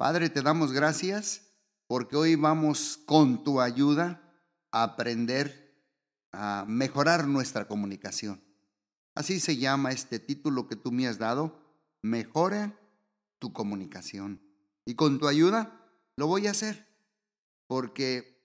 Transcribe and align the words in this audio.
Padre, 0.00 0.30
te 0.30 0.40
damos 0.40 0.72
gracias 0.72 1.42
porque 1.86 2.16
hoy 2.16 2.34
vamos 2.34 2.98
con 3.04 3.44
tu 3.44 3.60
ayuda 3.60 4.32
a 4.70 4.82
aprender 4.82 5.76
a 6.32 6.64
mejorar 6.66 7.26
nuestra 7.26 7.68
comunicación. 7.68 8.42
Así 9.14 9.40
se 9.40 9.58
llama 9.58 9.92
este 9.92 10.18
título 10.18 10.68
que 10.68 10.74
tú 10.74 10.90
me 10.90 11.06
has 11.06 11.18
dado, 11.18 11.60
Mejora 12.00 12.80
tu 13.38 13.52
comunicación. 13.52 14.40
Y 14.86 14.94
con 14.94 15.18
tu 15.18 15.28
ayuda 15.28 15.86
lo 16.16 16.28
voy 16.28 16.46
a 16.46 16.52
hacer, 16.52 16.88
porque 17.66 18.42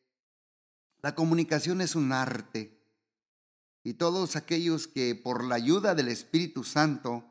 la 1.02 1.16
comunicación 1.16 1.80
es 1.80 1.96
un 1.96 2.12
arte. 2.12 2.86
Y 3.82 3.94
todos 3.94 4.36
aquellos 4.36 4.90
que 4.90 5.16
por 5.16 5.46
la 5.46 5.56
ayuda 5.56 5.96
del 5.96 6.10
Espíritu 6.10 6.66
Santo 6.66 7.24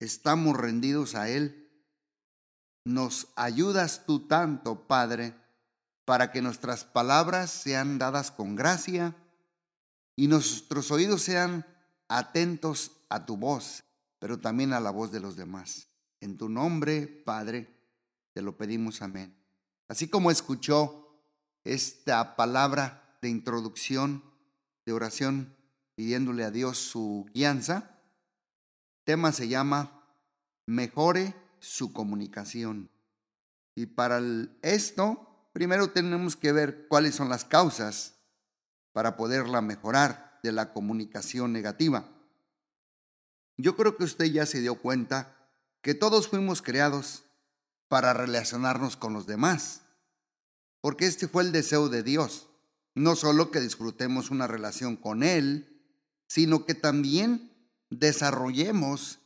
estamos 0.00 0.56
rendidos 0.56 1.14
a 1.14 1.28
Él, 1.28 1.62
nos 2.86 3.26
ayudas 3.34 4.06
tú 4.06 4.28
tanto, 4.28 4.86
Padre, 4.86 5.34
para 6.04 6.30
que 6.30 6.40
nuestras 6.40 6.84
palabras 6.84 7.50
sean 7.50 7.98
dadas 7.98 8.30
con 8.30 8.54
gracia 8.54 9.16
y 10.14 10.28
nuestros 10.28 10.92
oídos 10.92 11.22
sean 11.22 11.66
atentos 12.06 12.92
a 13.08 13.26
tu 13.26 13.36
voz, 13.36 13.82
pero 14.20 14.38
también 14.38 14.72
a 14.72 14.78
la 14.78 14.92
voz 14.92 15.10
de 15.10 15.18
los 15.18 15.34
demás. 15.34 15.88
En 16.20 16.38
tu 16.38 16.48
nombre, 16.48 17.08
Padre, 17.08 17.76
te 18.32 18.40
lo 18.40 18.56
pedimos, 18.56 19.02
amén. 19.02 19.36
Así 19.88 20.06
como 20.06 20.30
escuchó 20.30 21.08
esta 21.64 22.36
palabra 22.36 23.18
de 23.20 23.30
introducción, 23.30 24.22
de 24.84 24.92
oración, 24.92 25.56
pidiéndole 25.96 26.44
a 26.44 26.52
Dios 26.52 26.78
su 26.78 27.26
guianza, 27.34 27.98
tema 29.02 29.32
se 29.32 29.48
llama 29.48 30.04
Mejore 30.66 31.45
su 31.66 31.92
comunicación. 31.92 32.90
Y 33.74 33.86
para 33.86 34.20
esto, 34.62 35.50
primero 35.52 35.90
tenemos 35.90 36.36
que 36.36 36.52
ver 36.52 36.86
cuáles 36.88 37.14
son 37.14 37.28
las 37.28 37.44
causas 37.44 38.14
para 38.92 39.16
poderla 39.16 39.60
mejorar 39.60 40.38
de 40.42 40.52
la 40.52 40.72
comunicación 40.72 41.52
negativa. 41.52 42.08
Yo 43.58 43.76
creo 43.76 43.96
que 43.96 44.04
usted 44.04 44.26
ya 44.26 44.46
se 44.46 44.60
dio 44.60 44.76
cuenta 44.76 45.36
que 45.82 45.94
todos 45.94 46.28
fuimos 46.28 46.62
creados 46.62 47.24
para 47.88 48.14
relacionarnos 48.14 48.96
con 48.96 49.12
los 49.12 49.26
demás, 49.26 49.82
porque 50.80 51.06
este 51.06 51.28
fue 51.28 51.42
el 51.42 51.52
deseo 51.52 51.88
de 51.88 52.02
Dios, 52.02 52.48
no 52.94 53.16
solo 53.16 53.50
que 53.50 53.60
disfrutemos 53.60 54.30
una 54.30 54.46
relación 54.46 54.96
con 54.96 55.22
Él, 55.22 55.82
sino 56.28 56.64
que 56.64 56.74
también 56.74 57.52
desarrollemos 57.90 59.20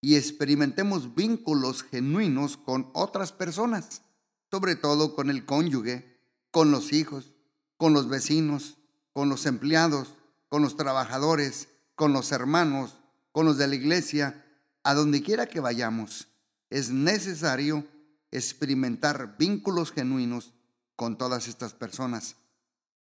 y 0.00 0.16
experimentemos 0.16 1.14
vínculos 1.14 1.82
genuinos 1.82 2.56
con 2.56 2.90
otras 2.92 3.32
personas, 3.32 4.02
sobre 4.50 4.76
todo 4.76 5.14
con 5.14 5.30
el 5.30 5.44
cónyuge, 5.44 6.20
con 6.50 6.70
los 6.70 6.92
hijos, 6.92 7.34
con 7.76 7.92
los 7.92 8.08
vecinos, 8.08 8.78
con 9.12 9.28
los 9.28 9.46
empleados, 9.46 10.14
con 10.48 10.62
los 10.62 10.76
trabajadores, 10.76 11.68
con 11.94 12.12
los 12.12 12.32
hermanos, 12.32 13.00
con 13.32 13.46
los 13.46 13.58
de 13.58 13.66
la 13.66 13.74
iglesia, 13.74 14.44
a 14.82 14.94
donde 14.94 15.22
quiera 15.22 15.46
que 15.46 15.60
vayamos. 15.60 16.28
Es 16.70 16.90
necesario 16.90 17.86
experimentar 18.30 19.36
vínculos 19.38 19.92
genuinos 19.92 20.52
con 20.96 21.18
todas 21.18 21.48
estas 21.48 21.74
personas. 21.74 22.36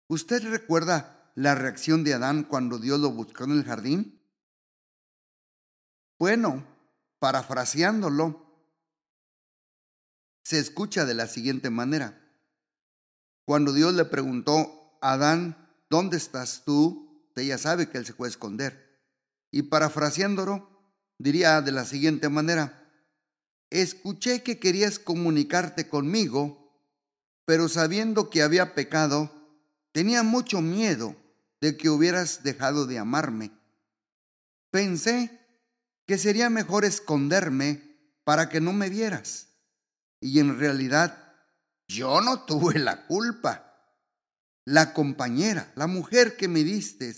¿Usted 0.08 0.42
recuerda 0.48 1.30
la 1.34 1.54
reacción 1.54 2.04
de 2.04 2.14
Adán 2.14 2.44
cuando 2.44 2.78
Dios 2.78 3.00
lo 3.00 3.10
buscó 3.10 3.44
en 3.44 3.52
el 3.52 3.64
jardín? 3.64 4.20
Bueno, 6.18 6.64
parafraseándolo, 7.18 8.46
se 10.42 10.58
escucha 10.58 11.04
de 11.04 11.14
la 11.14 11.26
siguiente 11.26 11.70
manera. 11.70 12.22
Cuando 13.44 13.72
Dios 13.72 13.94
le 13.94 14.04
preguntó 14.04 14.98
a 15.00 15.12
Adán, 15.14 15.70
¿dónde 15.90 16.16
estás 16.16 16.62
tú? 16.64 17.30
Ella 17.36 17.58
sabe 17.58 17.88
que 17.88 17.98
él 17.98 18.06
se 18.06 18.14
puede 18.14 18.30
esconder. 18.30 19.00
Y 19.50 19.62
parafraseándolo, 19.62 20.70
diría 21.18 21.60
de 21.62 21.72
la 21.72 21.84
siguiente 21.84 22.28
manera, 22.28 22.90
escuché 23.70 24.42
que 24.42 24.58
querías 24.58 24.98
comunicarte 24.98 25.88
conmigo, 25.88 26.66
pero 27.44 27.68
sabiendo 27.68 28.30
que 28.30 28.42
había 28.42 28.74
pecado, 28.74 29.32
tenía 29.92 30.22
mucho 30.22 30.60
miedo 30.60 31.16
de 31.60 31.76
que 31.76 31.90
hubieras 31.90 32.42
dejado 32.42 32.86
de 32.86 32.98
amarme. 32.98 33.50
Pensé 34.70 35.45
que 36.06 36.18
sería 36.18 36.48
mejor 36.50 36.84
esconderme 36.84 37.82
para 38.24 38.48
que 38.48 38.60
no 38.60 38.72
me 38.72 38.88
vieras. 38.88 39.48
Y 40.20 40.40
en 40.40 40.58
realidad 40.58 41.34
yo 41.88 42.20
no 42.20 42.44
tuve 42.44 42.78
la 42.78 43.06
culpa. 43.06 43.62
La 44.64 44.92
compañera, 44.92 45.72
la 45.76 45.86
mujer 45.86 46.36
que 46.36 46.48
me 46.48 46.64
diste, 46.64 47.14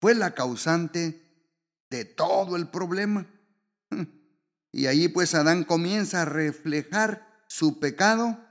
fue 0.00 0.14
la 0.14 0.34
causante 0.34 1.22
de 1.90 2.04
todo 2.04 2.56
el 2.56 2.68
problema. 2.68 3.26
Y 4.74 4.86
ahí 4.86 5.08
pues 5.08 5.34
Adán 5.34 5.64
comienza 5.64 6.22
a 6.22 6.24
reflejar 6.24 7.44
su 7.46 7.78
pecado 7.78 8.42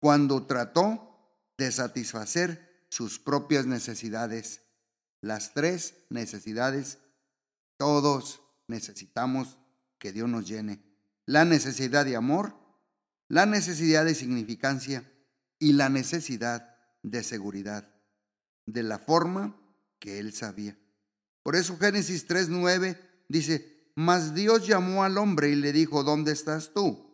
cuando 0.00 0.46
trató 0.46 1.12
de 1.58 1.70
satisfacer 1.70 2.86
sus 2.88 3.18
propias 3.18 3.66
necesidades. 3.66 4.62
Las 5.20 5.52
tres 5.52 6.06
necesidades, 6.08 6.96
todos 7.76 8.41
necesitamos 8.68 9.58
que 9.98 10.12
Dios 10.12 10.28
nos 10.28 10.48
llene. 10.48 10.82
La 11.26 11.44
necesidad 11.44 12.04
de 12.04 12.16
amor, 12.16 12.56
la 13.28 13.46
necesidad 13.46 14.04
de 14.04 14.14
significancia 14.14 15.10
y 15.58 15.72
la 15.72 15.88
necesidad 15.88 16.76
de 17.02 17.22
seguridad, 17.22 17.94
de 18.66 18.82
la 18.82 18.98
forma 18.98 19.56
que 19.98 20.18
Él 20.18 20.32
sabía. 20.32 20.76
Por 21.42 21.56
eso 21.56 21.78
Génesis 21.78 22.28
3.9 22.28 22.98
dice, 23.28 23.90
mas 23.94 24.34
Dios 24.34 24.66
llamó 24.66 25.04
al 25.04 25.18
hombre 25.18 25.50
y 25.50 25.54
le 25.54 25.72
dijo, 25.72 26.04
¿dónde 26.04 26.32
estás 26.32 26.72
tú? 26.72 27.12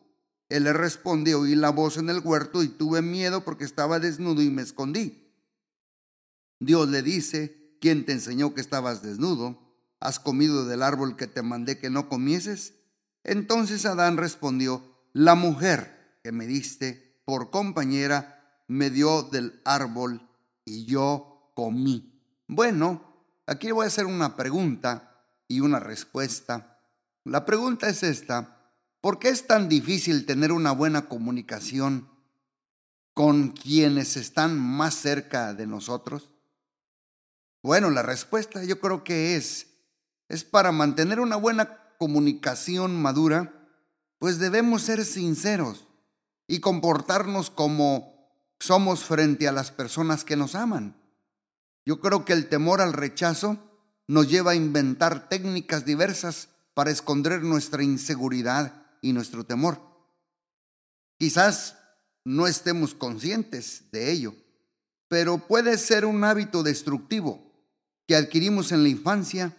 Él 0.48 0.64
le 0.64 0.72
respondió, 0.72 1.40
oí 1.40 1.54
la 1.54 1.70
voz 1.70 1.98
en 1.98 2.08
el 2.08 2.20
huerto 2.20 2.62
y 2.62 2.68
tuve 2.68 3.02
miedo 3.02 3.44
porque 3.44 3.64
estaba 3.64 4.00
desnudo 4.00 4.42
y 4.42 4.50
me 4.50 4.62
escondí. 4.62 5.30
Dios 6.58 6.88
le 6.88 7.02
dice, 7.02 7.76
¿quién 7.80 8.04
te 8.04 8.12
enseñó 8.12 8.54
que 8.54 8.60
estabas 8.60 9.02
desnudo? 9.02 9.67
¿Has 10.00 10.18
comido 10.18 10.64
del 10.64 10.82
árbol 10.82 11.16
que 11.16 11.26
te 11.26 11.42
mandé 11.42 11.78
que 11.78 11.90
no 11.90 12.08
comieses? 12.08 12.74
Entonces 13.24 13.84
Adán 13.84 14.16
respondió, 14.16 14.82
la 15.12 15.34
mujer 15.34 16.20
que 16.22 16.32
me 16.32 16.46
diste 16.46 17.20
por 17.24 17.50
compañera 17.50 18.62
me 18.68 18.90
dio 18.90 19.22
del 19.24 19.60
árbol 19.64 20.28
y 20.64 20.84
yo 20.84 21.52
comí. 21.54 22.22
Bueno, 22.46 23.02
aquí 23.46 23.70
voy 23.72 23.84
a 23.84 23.88
hacer 23.88 24.06
una 24.06 24.36
pregunta 24.36 25.24
y 25.48 25.60
una 25.60 25.80
respuesta. 25.80 26.78
La 27.24 27.44
pregunta 27.44 27.88
es 27.88 28.02
esta, 28.02 28.72
¿por 29.00 29.18
qué 29.18 29.30
es 29.30 29.46
tan 29.46 29.68
difícil 29.68 30.26
tener 30.26 30.52
una 30.52 30.72
buena 30.72 31.08
comunicación 31.08 32.08
con 33.14 33.48
quienes 33.50 34.16
están 34.16 34.58
más 34.58 34.94
cerca 34.94 35.54
de 35.54 35.66
nosotros? 35.66 36.30
Bueno, 37.62 37.90
la 37.90 38.02
respuesta 38.02 38.62
yo 38.62 38.78
creo 38.78 39.02
que 39.02 39.36
es 39.36 39.67
es 40.28 40.44
para 40.44 40.72
mantener 40.72 41.20
una 41.20 41.36
buena 41.36 41.78
comunicación 41.98 43.00
madura, 43.00 43.68
pues 44.18 44.38
debemos 44.38 44.82
ser 44.82 45.04
sinceros 45.04 45.86
y 46.46 46.60
comportarnos 46.60 47.50
como 47.50 48.18
somos 48.58 49.04
frente 49.04 49.48
a 49.48 49.52
las 49.52 49.70
personas 49.70 50.24
que 50.24 50.36
nos 50.36 50.54
aman. 50.54 50.96
Yo 51.86 52.00
creo 52.00 52.24
que 52.24 52.32
el 52.32 52.48
temor 52.48 52.80
al 52.80 52.92
rechazo 52.92 53.58
nos 54.06 54.28
lleva 54.28 54.52
a 54.52 54.56
inventar 54.56 55.28
técnicas 55.28 55.84
diversas 55.84 56.48
para 56.74 56.90
esconder 56.90 57.42
nuestra 57.42 57.82
inseguridad 57.82 58.86
y 59.00 59.12
nuestro 59.12 59.44
temor. 59.44 59.80
Quizás 61.18 61.76
no 62.24 62.46
estemos 62.46 62.94
conscientes 62.94 63.90
de 63.90 64.10
ello, 64.10 64.34
pero 65.08 65.38
puede 65.38 65.78
ser 65.78 66.04
un 66.04 66.24
hábito 66.24 66.62
destructivo 66.62 67.42
que 68.06 68.16
adquirimos 68.16 68.72
en 68.72 68.82
la 68.82 68.88
infancia 68.88 69.56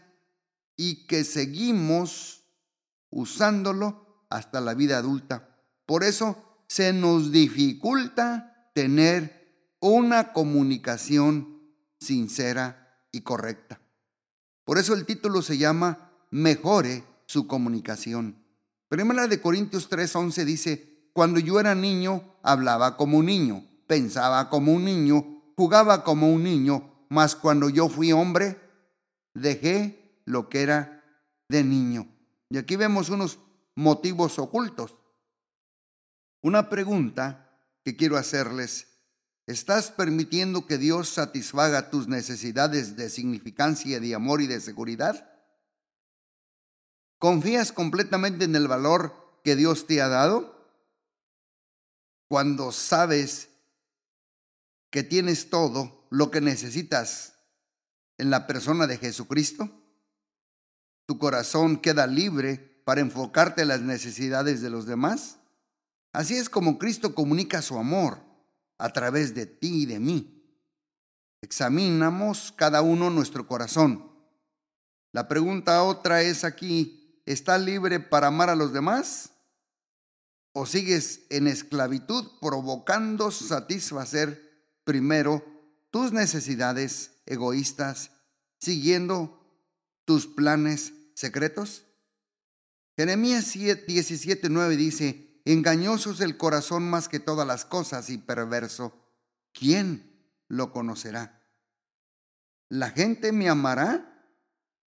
y 0.81 1.07
que 1.07 1.25
seguimos 1.25 2.45
usándolo 3.09 4.23
hasta 4.29 4.61
la 4.61 4.73
vida 4.75 4.97
adulta. 4.97 5.57
Por 5.85 6.05
eso 6.05 6.63
se 6.69 6.93
nos 6.93 7.33
dificulta 7.33 8.71
tener 8.73 9.75
una 9.81 10.31
comunicación 10.31 11.59
sincera 11.99 13.03
y 13.11 13.23
correcta. 13.23 13.81
Por 14.63 14.77
eso 14.77 14.93
el 14.93 15.05
título 15.05 15.41
se 15.41 15.57
llama 15.57 16.13
Mejore 16.31 17.03
su 17.25 17.45
comunicación. 17.45 18.41
Primera 18.87 19.27
de 19.27 19.41
Corintios 19.41 19.89
3:11 19.89 20.45
dice, 20.45 21.09
cuando 21.11 21.41
yo 21.41 21.59
era 21.59 21.75
niño, 21.75 22.37
hablaba 22.41 22.95
como 22.95 23.17
un 23.17 23.25
niño, 23.25 23.65
pensaba 23.85 24.49
como 24.49 24.71
un 24.71 24.85
niño, 24.85 25.43
jugaba 25.57 26.05
como 26.05 26.31
un 26.31 26.41
niño, 26.41 27.05
mas 27.09 27.35
cuando 27.35 27.67
yo 27.67 27.89
fui 27.89 28.13
hombre, 28.13 28.57
dejé 29.33 29.99
lo 30.29 30.47
que 30.47 30.61
era 30.61 31.03
de 31.49 31.63
niño. 31.63 32.07
Y 32.49 32.59
aquí 32.59 32.75
vemos 32.75 33.09
unos 33.09 33.39
motivos 33.75 34.37
ocultos. 34.37 34.95
Una 36.41 36.69
pregunta 36.69 37.59
que 37.83 37.95
quiero 37.95 38.15
hacerles. 38.15 38.87
¿Estás 39.47 39.89
permitiendo 39.89 40.67
que 40.67 40.77
Dios 40.77 41.09
satisfaga 41.09 41.89
tus 41.89 42.07
necesidades 42.07 42.95
de 42.95 43.09
significancia, 43.09 43.99
de 43.99 44.13
amor 44.13 44.41
y 44.41 44.47
de 44.47 44.61
seguridad? 44.61 45.33
¿Confías 47.17 47.71
completamente 47.71 48.45
en 48.45 48.55
el 48.55 48.67
valor 48.67 49.41
que 49.43 49.55
Dios 49.55 49.87
te 49.87 49.99
ha 49.99 50.09
dado? 50.09 50.55
Cuando 52.27 52.71
sabes 52.71 53.49
que 54.91 55.01
tienes 55.01 55.49
todo 55.49 56.07
lo 56.11 56.29
que 56.29 56.39
necesitas 56.39 57.33
en 58.19 58.29
la 58.29 58.45
persona 58.45 58.85
de 58.85 58.99
Jesucristo, 58.99 59.78
tu 61.09 61.17
corazón 61.17 61.77
queda 61.77 62.05
libre 62.05 62.83
para 62.85 63.01
enfocarte 63.01 63.63
en 63.63 63.69
las 63.69 63.81
necesidades 63.81 64.61
de 64.61 64.69
los 64.69 64.85
demás. 64.85 65.39
Así 66.13 66.35
es 66.35 66.49
como 66.49 66.77
Cristo 66.77 67.15
comunica 67.15 67.63
su 67.63 67.79
amor 67.79 68.19
a 68.77 68.93
través 68.93 69.33
de 69.33 69.47
ti 69.47 69.81
y 69.81 69.85
de 69.87 69.99
mí. 69.99 70.45
Examinamos 71.41 72.53
cada 72.55 72.83
uno 72.83 73.09
nuestro 73.09 73.47
corazón. 73.47 74.07
La 75.11 75.27
pregunta 75.27 75.81
otra 75.81 76.21
es 76.21 76.43
aquí, 76.43 77.19
¿estás 77.25 77.59
libre 77.59 77.99
para 77.99 78.27
amar 78.27 78.51
a 78.51 78.55
los 78.55 78.71
demás? 78.71 79.31
¿O 80.53 80.67
sigues 80.67 81.21
en 81.31 81.47
esclavitud 81.47 82.23
provocando 82.39 83.31
satisfacer 83.31 84.63
primero 84.83 85.43
tus 85.89 86.13
necesidades 86.13 87.13
egoístas, 87.25 88.11
siguiendo 88.59 89.39
tus 90.05 90.27
planes 90.27 90.93
secretos? 91.19 91.85
Jeremías 92.95 93.55
17:9 93.55 94.75
dice, 94.77 95.41
Engañoso 95.45 96.11
es 96.11 96.21
el 96.21 96.37
corazón 96.37 96.89
más 96.89 97.09
que 97.09 97.19
todas 97.19 97.45
las 97.45 97.65
cosas 97.65 98.09
y 98.09 98.17
perverso. 98.17 98.93
¿Quién 99.51 100.33
lo 100.47 100.71
conocerá? 100.71 101.43
¿La 102.69 102.91
gente 102.91 103.31
me 103.31 103.49
amará? 103.49 104.05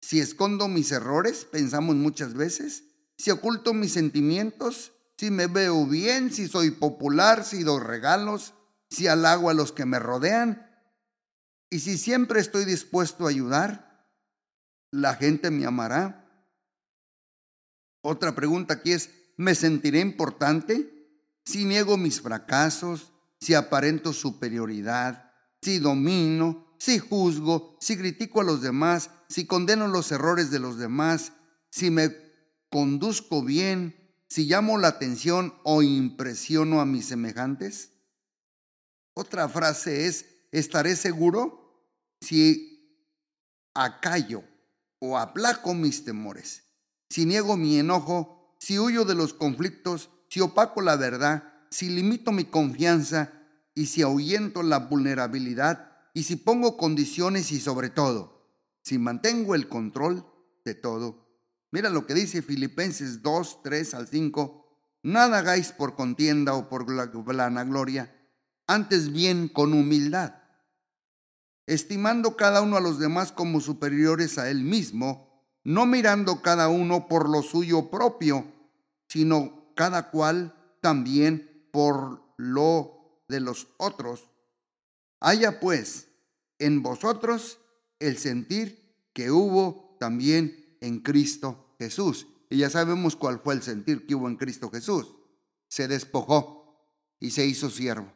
Si 0.01 0.19
escondo 0.19 0.67
mis 0.67 0.91
errores, 0.91 1.45
pensamos 1.45 1.95
muchas 1.95 2.33
veces, 2.33 2.83
si 3.17 3.31
oculto 3.31 3.73
mis 3.73 3.93
sentimientos, 3.93 4.93
si 5.17 5.31
me 5.31 5.47
veo 5.47 5.85
bien, 5.85 6.31
si 6.31 6.47
soy 6.47 6.71
popular, 6.71 7.43
si 7.43 7.63
doy 7.63 7.81
regalos, 7.81 8.53
si 8.89 9.07
halago 9.07 9.49
a 9.49 9.53
los 9.53 9.71
que 9.71 9.85
me 9.85 9.99
rodean, 9.99 10.71
y 11.69 11.79
si 11.79 11.97
siempre 11.97 12.39
estoy 12.39 12.65
dispuesto 12.65 13.25
a 13.25 13.29
ayudar, 13.29 13.94
¿la 14.91 15.15
gente 15.15 15.51
me 15.51 15.65
amará? 15.65 16.21
Otra 18.01 18.35
pregunta 18.35 18.75
aquí 18.75 18.91
es, 18.91 19.09
¿Me 19.37 19.53
sentiré 19.53 19.99
importante? 19.99 20.91
Si 21.43 21.65
niego 21.65 21.97
mis 21.97 22.21
fracasos, 22.21 23.11
si 23.39 23.53
aparento 23.53 24.13
superioridad, 24.13 25.31
si 25.61 25.79
domino, 25.79 26.75
si 26.79 26.99
juzgo, 26.99 27.77
si 27.81 27.97
critico 27.97 28.41
a 28.41 28.45
los 28.45 28.61
demás, 28.61 29.11
si 29.27 29.45
condeno 29.45 29.87
los 29.87 30.11
errores 30.11 30.51
de 30.51 30.59
los 30.59 30.77
demás, 30.77 31.33
si 31.69 31.91
me 31.91 32.15
conduzco 32.69 33.43
bien, 33.43 33.95
si 34.27 34.45
llamo 34.45 34.77
la 34.77 34.87
atención 34.87 35.53
o 35.63 35.83
impresiono 35.83 36.79
a 36.79 36.85
mis 36.85 37.05
semejantes? 37.05 37.91
Otra 39.13 39.49
frase 39.49 40.07
es, 40.07 40.25
¿estaré 40.51 40.95
seguro 40.95 41.91
si 42.21 43.03
acallo 43.73 44.43
o 45.05 45.17
aplaco 45.17 45.73
mis 45.73 46.03
temores? 46.03 46.63
Si 47.09 47.25
niego 47.25 47.57
mi 47.57 47.77
enojo 47.77 48.35
si 48.65 48.79
huyo 48.79 49.05
de 49.05 49.15
los 49.15 49.33
conflictos, 49.33 50.09
si 50.27 50.41
opaco 50.41 50.81
la 50.81 50.95
verdad, 50.95 51.53
si 51.69 51.89
limito 51.89 52.31
mi 52.31 52.45
confianza 52.45 53.31
y 53.73 53.87
si 53.87 54.01
ahuyento 54.01 54.63
la 54.63 54.79
vulnerabilidad 54.79 55.91
y 56.13 56.23
si 56.23 56.35
pongo 56.35 56.77
condiciones 56.77 57.51
y 57.51 57.59
sobre 57.59 57.89
todo, 57.89 58.49
si 58.81 58.97
mantengo 58.97 59.53
el 59.53 59.67
control 59.67 60.25
de 60.63 60.73
todo. 60.73 61.27
Mira 61.71 61.89
lo 61.89 62.07
que 62.07 62.13
dice 62.13 62.41
Filipenses 62.41 63.21
2, 63.21 63.61
3 63.63 63.93
al 63.93 64.07
5. 64.07 64.65
Nada 65.03 65.39
hagáis 65.39 65.71
por 65.71 65.95
contienda 65.95 66.55
o 66.55 66.69
por 66.69 66.85
vanagloria, 67.23 68.15
antes 68.65 69.11
bien 69.11 69.47
con 69.47 69.73
humildad, 69.73 70.33
estimando 71.67 72.35
cada 72.35 72.61
uno 72.61 72.77
a 72.77 72.81
los 72.81 72.99
demás 72.99 73.31
como 73.31 73.61
superiores 73.61 74.37
a 74.37 74.49
él 74.49 74.63
mismo, 74.63 75.43
no 75.63 75.85
mirando 75.85 76.41
cada 76.41 76.69
uno 76.69 77.07
por 77.07 77.29
lo 77.29 77.41
suyo 77.41 77.89
propio, 77.89 78.45
sino 79.07 79.71
cada 79.75 80.11
cual 80.11 80.55
también 80.81 81.67
por 81.71 82.21
lo 82.37 83.23
de 83.27 83.39
los 83.39 83.67
otros. 83.77 84.29
Haya 85.19 85.59
pues 85.59 86.07
en 86.59 86.83
vosotros 86.83 87.59
el 87.99 88.17
sentir 88.17 89.07
que 89.13 89.31
hubo 89.31 89.97
también 89.99 90.77
en 90.81 90.99
Cristo 90.99 91.75
Jesús. 91.79 92.27
Y 92.49 92.57
ya 92.57 92.69
sabemos 92.69 93.15
cuál 93.15 93.39
fue 93.39 93.55
el 93.55 93.63
sentir 93.63 94.05
que 94.05 94.15
hubo 94.15 94.27
en 94.27 94.35
Cristo 94.35 94.69
Jesús. 94.69 95.15
Se 95.67 95.87
despojó 95.87 96.89
y 97.19 97.31
se 97.31 97.45
hizo 97.45 97.69
siervo. 97.69 98.13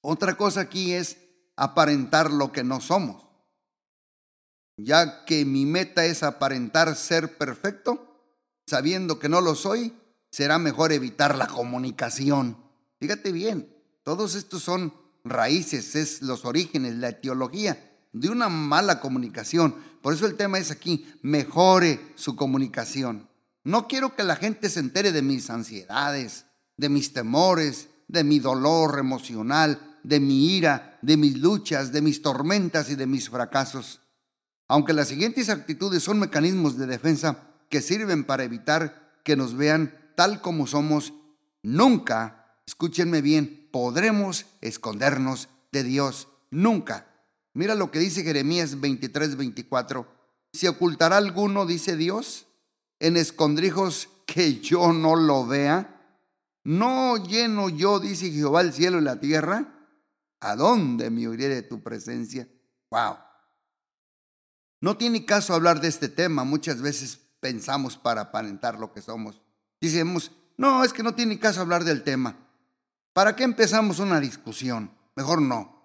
Otra 0.00 0.36
cosa 0.36 0.60
aquí 0.60 0.92
es 0.92 1.16
aparentar 1.56 2.30
lo 2.30 2.52
que 2.52 2.64
no 2.64 2.80
somos. 2.80 3.24
Ya 4.76 5.24
que 5.24 5.44
mi 5.44 5.66
meta 5.66 6.04
es 6.04 6.22
aparentar 6.22 6.96
ser 6.96 7.38
perfecto, 7.38 8.20
sabiendo 8.66 9.18
que 9.18 9.28
no 9.28 9.40
lo 9.40 9.54
soy, 9.54 9.94
será 10.30 10.58
mejor 10.58 10.92
evitar 10.92 11.36
la 11.36 11.46
comunicación. 11.46 12.56
Fíjate 12.98 13.30
bien, 13.30 13.72
todos 14.02 14.34
estos 14.34 14.62
son 14.62 14.92
raíces, 15.22 15.94
es 15.94 16.22
los 16.22 16.44
orígenes, 16.44 16.96
la 16.96 17.10
etiología 17.10 17.92
de 18.12 18.28
una 18.28 18.48
mala 18.48 19.00
comunicación. 19.00 19.76
Por 20.02 20.14
eso 20.14 20.26
el 20.26 20.36
tema 20.36 20.58
es 20.58 20.70
aquí, 20.70 21.06
mejore 21.22 22.00
su 22.14 22.36
comunicación. 22.36 23.28
No 23.64 23.88
quiero 23.88 24.14
que 24.14 24.22
la 24.22 24.36
gente 24.36 24.68
se 24.68 24.80
entere 24.80 25.12
de 25.12 25.22
mis 25.22 25.50
ansiedades, 25.50 26.46
de 26.76 26.88
mis 26.88 27.12
temores, 27.12 27.88
de 28.08 28.24
mi 28.24 28.38
dolor 28.38 28.98
emocional, 28.98 29.93
de 30.04 30.20
mi 30.20 30.54
ira, 30.54 30.98
de 31.02 31.16
mis 31.16 31.38
luchas, 31.38 31.90
de 31.90 32.02
mis 32.02 32.22
tormentas 32.22 32.90
y 32.90 32.94
de 32.94 33.06
mis 33.06 33.28
fracasos. 33.28 34.00
Aunque 34.68 34.92
las 34.92 35.08
siguientes 35.08 35.48
actitudes 35.48 36.02
son 36.02 36.20
mecanismos 36.20 36.78
de 36.78 36.86
defensa, 36.86 37.48
que 37.68 37.80
sirven 37.80 38.24
para 38.24 38.44
evitar 38.44 39.12
que 39.24 39.34
nos 39.34 39.56
vean 39.56 39.98
tal 40.14 40.40
como 40.40 40.66
somos, 40.66 41.14
nunca, 41.62 42.60
escúchenme 42.66 43.22
bien, 43.22 43.68
podremos 43.72 44.46
escondernos 44.60 45.48
de 45.72 45.82
Dios. 45.82 46.28
Nunca. 46.50 47.08
Mira 47.54 47.74
lo 47.74 47.90
que 47.90 47.98
dice 47.98 48.22
Jeremías 48.22 48.80
23, 48.80 49.36
24. 49.36 50.06
¿Se 50.52 50.68
ocultará 50.68 51.16
alguno, 51.16 51.66
dice 51.66 51.96
Dios, 51.96 52.46
en 53.00 53.16
escondrijos 53.16 54.08
que 54.26 54.60
yo 54.60 54.92
no 54.92 55.16
lo 55.16 55.46
vea? 55.46 55.90
¿No 56.62 57.16
lleno 57.16 57.68
yo, 57.68 58.00
dice 58.00 58.30
Jehová, 58.30 58.60
el 58.60 58.72
cielo 58.72 58.98
y 58.98 59.02
la 59.02 59.18
tierra? 59.18 59.73
¿A 60.44 60.56
dónde 60.56 61.08
me 61.08 61.26
oiré 61.26 61.48
de 61.48 61.62
tu 61.62 61.82
presencia? 61.82 62.46
Wow. 62.90 63.16
No 64.82 64.98
tiene 64.98 65.24
caso 65.24 65.54
hablar 65.54 65.80
de 65.80 65.88
este 65.88 66.10
tema. 66.10 66.44
Muchas 66.44 66.82
veces 66.82 67.18
pensamos 67.40 67.96
para 67.96 68.20
aparentar 68.20 68.78
lo 68.78 68.92
que 68.92 69.00
somos. 69.00 69.40
Dicemos, 69.80 70.32
no, 70.58 70.84
es 70.84 70.92
que 70.92 71.02
no 71.02 71.14
tiene 71.14 71.38
caso 71.38 71.62
hablar 71.62 71.84
del 71.84 72.02
tema. 72.04 72.36
¿Para 73.14 73.34
qué 73.34 73.44
empezamos 73.44 74.00
una 74.00 74.20
discusión? 74.20 74.94
Mejor 75.16 75.40
no. 75.40 75.82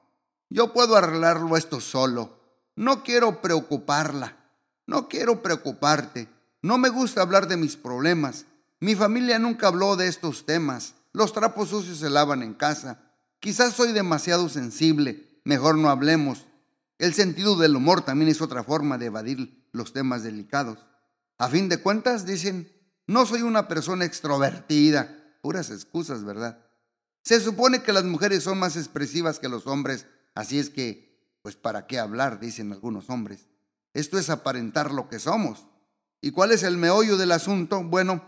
Yo 0.50 0.74
puedo 0.74 0.98
arreglarlo 0.98 1.56
esto 1.56 1.80
solo. 1.80 2.42
No 2.76 3.02
quiero 3.02 3.42
preocuparla. 3.42 4.36
No 4.86 5.08
quiero 5.08 5.42
preocuparte. 5.42 6.28
No 6.62 6.78
me 6.78 6.90
gusta 6.90 7.22
hablar 7.22 7.48
de 7.48 7.56
mis 7.56 7.78
problemas. 7.78 8.46
Mi 8.82 8.94
familia 8.94 9.40
nunca 9.40 9.68
habló 9.68 9.96
de 9.96 10.10
estos 10.10 10.46
temas. 10.46 10.96
Los 11.14 11.32
trapos 11.32 11.70
sucios 11.70 12.00
se 12.00 12.10
lavan 12.10 12.44
en 12.44 12.56
casa. 12.56 13.09
Quizás 13.40 13.74
soy 13.74 13.94
demasiado 13.94 14.50
sensible. 14.50 15.42
Mejor 15.44 15.78
no 15.78 15.90
hablemos. 15.90 16.46
El 16.98 17.14
sentido 17.14 17.56
del 17.56 17.76
humor 17.76 18.02
también 18.02 18.30
es 18.30 18.42
otra 18.42 18.64
forma 18.64 18.98
de 18.98 19.06
evadir 19.06 19.68
los 19.72 19.94
temas 19.94 20.24
delicados. 20.24 20.80
A 21.38 21.48
fin 21.48 21.70
de 21.70 21.78
cuentas, 21.78 22.26
dicen, 22.26 22.72
no 23.08 23.26
soy 23.26 23.42
una 23.42 23.68
persona 23.68 24.04
extrovertida. 24.04 25.38
Puras 25.42 25.70
excusas, 25.70 26.26
¿verdad? 26.26 26.60
Se 27.24 27.40
supone 27.40 27.82
que 27.82 27.94
las 27.94 28.04
mujeres 28.04 28.44
son 28.44 28.60
más 28.60 28.76
expresivas 28.76 29.40
que 29.40 29.48
los 29.48 29.68
hombres, 29.68 30.06
así 30.36 30.60
es 30.60 30.70
que, 30.70 31.38
pues, 31.42 31.56
¿para 31.56 31.88
qué 31.88 32.00
hablar? 32.00 32.40
Dicen 32.40 32.74
algunos 32.74 33.10
hombres. 33.10 33.48
Esto 33.94 34.20
es 34.20 34.30
aparentar 34.30 34.92
lo 34.92 35.08
que 35.08 35.20
somos. 35.20 35.66
¿Y 36.22 36.32
cuál 36.32 36.52
es 36.52 36.64
el 36.64 36.78
meollo 36.78 37.18
del 37.18 37.32
asunto? 37.32 37.84
Bueno, 37.84 38.24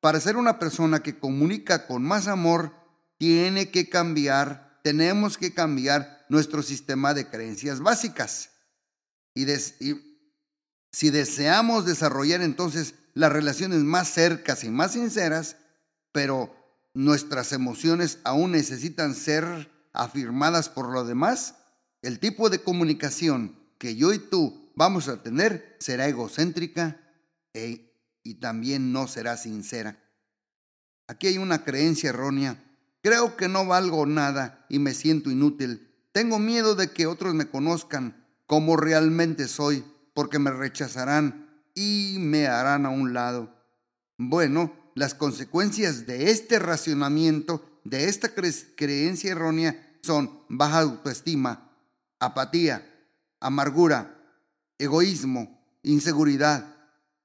para 0.00 0.20
ser 0.20 0.36
una 0.36 0.58
persona 0.58 1.00
que 1.00 1.18
comunica 1.18 1.86
con 1.86 2.02
más 2.02 2.26
amor, 2.26 2.72
tiene 3.18 3.70
que 3.70 3.88
cambiar, 3.88 4.80
tenemos 4.82 5.36
que 5.36 5.52
cambiar 5.52 6.24
nuestro 6.28 6.62
sistema 6.62 7.14
de 7.14 7.28
creencias 7.28 7.80
básicas. 7.80 8.50
Y, 9.34 9.46
si 10.90 11.10
deseamos 11.10 11.84
desarrollar 11.84 12.40
entonces 12.40 12.94
las 13.14 13.30
relaciones 13.30 13.80
más 13.80 14.08
cercas 14.08 14.64
y 14.64 14.70
más 14.70 14.92
sinceras, 14.92 15.56
pero 16.12 16.54
nuestras 16.94 17.52
emociones 17.52 18.18
aún 18.24 18.52
necesitan 18.52 19.14
ser 19.14 19.70
afirmadas 19.92 20.68
por 20.68 20.90
lo 20.90 21.04
demás, 21.04 21.56
el 22.00 22.18
tipo 22.18 22.48
de 22.48 22.62
comunicación 22.62 23.58
que 23.78 23.96
yo 23.96 24.12
y 24.12 24.18
tú 24.18 24.72
vamos 24.74 25.08
a 25.08 25.22
tener 25.22 25.76
será 25.78 26.08
egocéntrica 26.08 27.00
e, 27.52 27.92
y 28.22 28.34
también 28.34 28.92
no 28.92 29.08
será 29.08 29.36
sincera. 29.36 29.98
Aquí 31.06 31.26
hay 31.26 31.38
una 31.38 31.64
creencia 31.64 32.10
errónea. 32.10 32.62
Creo 33.02 33.36
que 33.36 33.48
no 33.48 33.66
valgo 33.66 34.06
nada 34.06 34.66
y 34.68 34.78
me 34.78 34.94
siento 34.94 35.30
inútil. 35.30 35.94
Tengo 36.12 36.38
miedo 36.38 36.74
de 36.74 36.90
que 36.90 37.06
otros 37.06 37.34
me 37.34 37.48
conozcan 37.48 38.26
como 38.46 38.76
realmente 38.76 39.46
soy, 39.46 39.84
porque 40.14 40.38
me 40.38 40.50
rechazarán 40.50 41.48
y 41.74 42.16
me 42.18 42.48
harán 42.48 42.86
a 42.86 42.90
un 42.90 43.12
lado. 43.12 43.54
Bueno, 44.16 44.72
las 44.94 45.14
consecuencias 45.14 46.06
de 46.06 46.30
este 46.30 46.58
racionamiento, 46.58 47.80
de 47.84 48.08
esta 48.08 48.30
creencia 48.34 49.30
errónea, 49.30 49.98
son 50.02 50.40
baja 50.48 50.80
autoestima, 50.80 51.70
apatía, 52.18 52.84
amargura, 53.38 54.18
egoísmo, 54.78 55.62
inseguridad, 55.82 56.74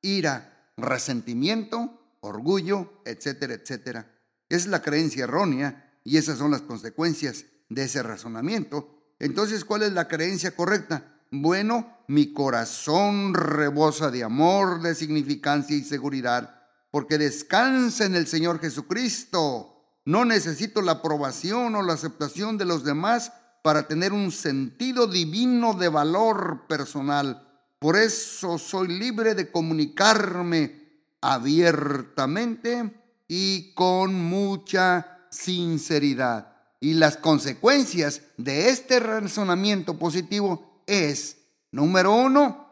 ira, 0.01 0.71
resentimiento, 0.77 1.99
orgullo, 2.19 3.01
etcétera, 3.05 3.55
etcétera. 3.55 4.12
Es 4.53 4.67
la 4.67 4.83
creencia 4.83 5.24
errónea 5.24 5.98
y 6.03 6.17
esas 6.17 6.38
son 6.38 6.51
las 6.51 6.62
consecuencias 6.62 7.45
de 7.69 7.86
ese 7.86 8.03
razonamiento. 8.03 9.15
Entonces, 9.17 9.65
¿cuál 9.65 9.81
es 9.81 9.93
la 9.93 10.07
creencia 10.07 10.55
correcta? 10.55 11.24
Bueno, 11.31 11.98
mi 12.07 12.33
corazón 12.33 13.33
rebosa 13.33 14.12
de 14.12 14.24
amor, 14.24 14.83
de 14.83 14.93
significancia 14.93 15.75
y 15.75 15.83
seguridad, 15.83 16.62
porque 16.91 17.17
descansa 17.17 18.05
en 18.05 18.13
el 18.13 18.27
Señor 18.27 18.60
Jesucristo. 18.60 19.88
No 20.05 20.24
necesito 20.24 20.83
la 20.83 20.91
aprobación 20.91 21.74
o 21.74 21.81
la 21.81 21.93
aceptación 21.93 22.60
de 22.60 22.65
los 22.65 22.83
demás 22.83 23.33
para 23.63 23.88
tener 23.88 24.13
un 24.13 24.31
sentido 24.31 25.07
divino 25.07 25.74
de 25.74 25.89
valor 25.89 26.67
personal. 26.67 27.50
Por 27.79 27.95
eso 27.95 28.60
soy 28.60 28.88
libre 28.88 29.33
de 29.33 29.51
comunicarme 29.51 31.07
abiertamente 31.22 33.02
y 33.27 33.73
con 33.73 34.13
mucha 34.13 35.27
sinceridad. 35.31 36.55
Y 36.79 36.95
las 36.95 37.17
consecuencias 37.17 38.21
de 38.37 38.69
este 38.69 38.99
razonamiento 38.99 39.97
positivo 39.97 40.83
es, 40.85 41.37
número 41.71 42.13
uno, 42.13 42.67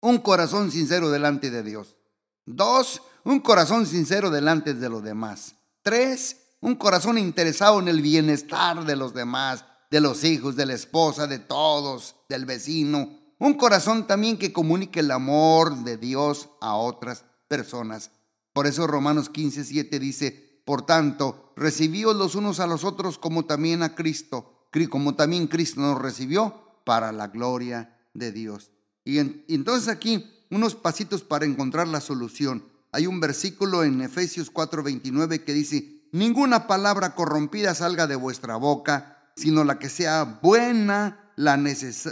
un 0.00 0.18
corazón 0.18 0.70
sincero 0.70 1.10
delante 1.10 1.50
de 1.50 1.62
Dios. 1.62 1.96
Dos, 2.44 3.02
un 3.24 3.40
corazón 3.40 3.86
sincero 3.86 4.30
delante 4.30 4.74
de 4.74 4.88
los 4.88 5.02
demás. 5.02 5.54
Tres, 5.82 6.36
un 6.60 6.74
corazón 6.74 7.18
interesado 7.18 7.80
en 7.80 7.88
el 7.88 8.02
bienestar 8.02 8.84
de 8.84 8.96
los 8.96 9.14
demás 9.14 9.64
de 9.92 10.00
los 10.00 10.24
hijos, 10.24 10.56
de 10.56 10.64
la 10.64 10.72
esposa, 10.72 11.26
de 11.26 11.38
todos, 11.38 12.16
del 12.26 12.46
vecino. 12.46 13.10
Un 13.38 13.54
corazón 13.54 14.06
también 14.06 14.38
que 14.38 14.50
comunique 14.50 15.00
el 15.00 15.10
amor 15.10 15.84
de 15.84 15.98
Dios 15.98 16.48
a 16.62 16.76
otras 16.76 17.24
personas. 17.46 18.10
Por 18.52 18.66
eso 18.66 18.86
Romanos 18.86 19.28
15, 19.30 19.64
7 19.64 19.98
dice, 19.98 20.60
por 20.64 20.86
tanto, 20.86 21.52
recibíos 21.56 22.14
los 22.16 22.34
unos 22.34 22.60
a 22.60 22.66
los 22.66 22.84
otros 22.84 23.18
como 23.18 23.44
también 23.44 23.82
a 23.82 23.94
Cristo, 23.94 24.68
como 24.88 25.14
también 25.14 25.48
Cristo 25.48 25.80
nos 25.80 26.00
recibió 26.00 26.62
para 26.84 27.12
la 27.12 27.28
gloria 27.28 27.98
de 28.14 28.32
Dios. 28.32 28.70
Y, 29.04 29.18
entonces 29.18 29.88
aquí 29.88 30.30
unos 30.50 30.74
pasitos 30.74 31.22
para 31.22 31.46
encontrar 31.46 31.88
la 31.88 32.00
solución. 32.00 32.64
Hay 32.92 33.06
un 33.06 33.20
versículo 33.20 33.84
en 33.84 34.00
Efesios 34.02 34.52
4:29 34.52 35.44
que 35.44 35.54
dice, 35.54 36.02
ninguna 36.12 36.66
palabra 36.66 37.14
corrompida 37.14 37.74
salga 37.74 38.06
de 38.06 38.16
vuestra 38.16 38.56
boca, 38.56 39.30
sino 39.34 39.64
la 39.64 39.78
que 39.78 39.88
sea 39.88 40.40
buena 40.42 41.32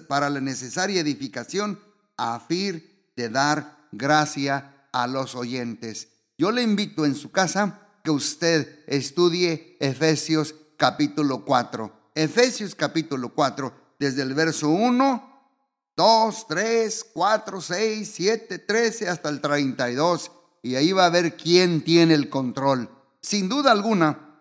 para 0.08 0.30
la 0.30 0.40
necesaria 0.40 1.00
edificación 1.00 1.78
a 2.16 2.40
fin 2.40 2.84
de 3.16 3.28
dar 3.28 3.88
gracia 3.92 4.86
a 4.92 5.06
los 5.06 5.34
oyentes. 5.34 6.08
Yo 6.40 6.50
le 6.50 6.62
invito 6.62 7.04
en 7.04 7.14
su 7.14 7.30
casa 7.30 7.86
que 8.02 8.10
usted 8.10 8.82
estudie 8.86 9.76
Efesios 9.78 10.54
capítulo 10.78 11.44
4. 11.44 12.12
Efesios 12.14 12.74
capítulo 12.74 13.34
4, 13.34 13.94
desde 13.98 14.22
el 14.22 14.32
verso 14.32 14.70
1, 14.70 15.52
2, 15.94 16.46
3, 16.48 17.06
4, 17.12 17.60
6, 17.60 18.10
7, 18.14 18.58
13 18.58 19.08
hasta 19.10 19.28
el 19.28 19.42
32. 19.42 20.32
Y 20.62 20.76
ahí 20.76 20.92
va 20.92 21.04
a 21.04 21.10
ver 21.10 21.36
quién 21.36 21.84
tiene 21.84 22.14
el 22.14 22.30
control. 22.30 22.88
Sin 23.20 23.50
duda 23.50 23.70
alguna, 23.70 24.40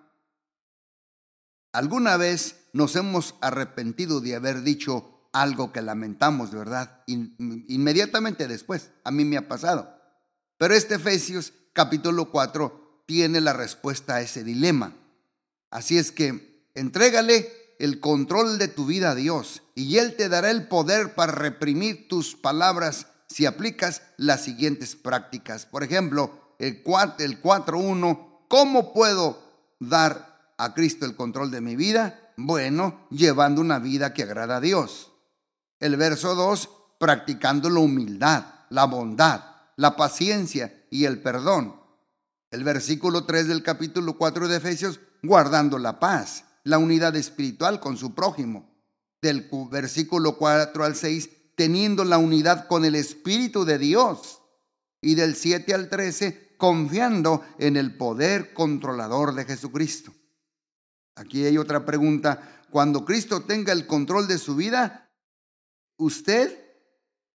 alguna 1.73 2.15
vez 2.15 2.69
nos 2.71 2.95
hemos 2.95 3.35
arrepentido 3.41 4.21
de 4.21 4.37
haber 4.37 4.61
dicho 4.61 5.27
algo 5.33 5.73
que 5.73 5.81
lamentamos, 5.81 6.51
¿verdad? 6.51 7.03
inmediatamente 7.07 8.47
después, 8.47 8.89
a 9.03 9.11
mí 9.11 9.25
me 9.25 9.35
ha 9.35 9.49
pasado. 9.49 9.99
Pero 10.57 10.73
este 10.73 10.95
Efesios 10.95 11.51
capítulo 11.79 12.29
4 12.29 13.03
tiene 13.05 13.39
la 13.39 13.53
respuesta 13.53 14.15
a 14.15 14.21
ese 14.21 14.43
dilema. 14.43 14.97
Así 15.71 15.97
es 15.97 16.11
que 16.11 16.67
entrégale 16.75 17.53
el 17.79 18.01
control 18.01 18.57
de 18.57 18.67
tu 18.67 18.85
vida 18.85 19.11
a 19.11 19.15
Dios 19.15 19.61
y 19.75 19.95
Él 19.95 20.17
te 20.17 20.27
dará 20.27 20.51
el 20.51 20.67
poder 20.67 21.15
para 21.15 21.31
reprimir 21.31 22.09
tus 22.09 22.35
palabras 22.35 23.07
si 23.29 23.45
aplicas 23.45 24.01
las 24.17 24.41
siguientes 24.43 24.97
prácticas. 24.97 25.65
Por 25.65 25.85
ejemplo, 25.85 26.57
el 26.59 26.83
4.1, 26.83 28.27
¿cómo 28.49 28.91
puedo 28.91 29.41
dar 29.79 30.53
a 30.57 30.73
Cristo 30.73 31.05
el 31.05 31.15
control 31.15 31.49
de 31.49 31.61
mi 31.61 31.77
vida? 31.77 32.33
Bueno, 32.35 33.07
llevando 33.09 33.61
una 33.61 33.79
vida 33.79 34.13
que 34.13 34.23
agrada 34.23 34.57
a 34.57 34.61
Dios. 34.61 35.13
El 35.79 35.95
verso 35.95 36.35
2, 36.35 36.69
practicando 36.99 37.69
la 37.69 37.79
humildad, 37.79 38.43
la 38.69 38.83
bondad, 38.83 39.58
la 39.79 39.95
paciencia 39.95 40.85
y 40.89 41.05
el 41.05 41.21
perdón. 41.21 41.79
El 42.51 42.65
versículo 42.65 43.23
3 43.23 43.47
del 43.47 43.63
capítulo 43.63 44.17
4 44.17 44.49
de 44.49 44.57
Efesios, 44.57 44.99
guardando 45.23 45.77
la 45.77 46.01
paz, 46.01 46.43
la 46.65 46.77
unidad 46.77 47.15
espiritual 47.15 47.79
con 47.79 47.95
su 47.95 48.13
prójimo. 48.13 48.69
Del 49.21 49.49
versículo 49.71 50.37
4 50.37 50.83
al 50.83 50.97
6, 50.97 51.29
teniendo 51.55 52.03
la 52.03 52.17
unidad 52.17 52.67
con 52.67 52.83
el 52.83 52.93
Espíritu 52.93 53.63
de 53.63 53.77
Dios. 53.77 54.41
Y 54.99 55.15
del 55.15 55.37
7 55.37 55.73
al 55.73 55.87
13, 55.87 56.55
confiando 56.57 57.45
en 57.57 57.77
el 57.77 57.95
poder 57.95 58.53
controlador 58.53 59.33
de 59.33 59.45
Jesucristo. 59.45 60.11
Aquí 61.15 61.45
hay 61.45 61.57
otra 61.57 61.85
pregunta. 61.85 62.65
Cuando 62.69 63.05
Cristo 63.05 63.43
tenga 63.43 63.71
el 63.71 63.87
control 63.87 64.27
de 64.27 64.39
su 64.39 64.57
vida, 64.57 65.09
usted, 65.95 66.53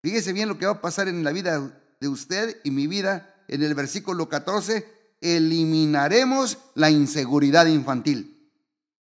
fíjese 0.03 0.35
bien 0.35 0.51
lo 0.51 0.59
que 0.59 0.67
va 0.67 0.73
a 0.73 0.81
pasar 0.83 1.09
en 1.09 1.25
la 1.25 1.33
vida 1.33 1.81
de 2.05 2.09
usted 2.09 2.61
y 2.65 2.71
mi 2.71 2.87
vida, 2.87 3.35
en 3.49 3.63
el 3.63 3.75
versículo 3.75 4.29
14, 4.29 4.87
eliminaremos 5.23 6.59
la 6.75 6.91
inseguridad 6.91 7.65
infantil. 7.65 8.53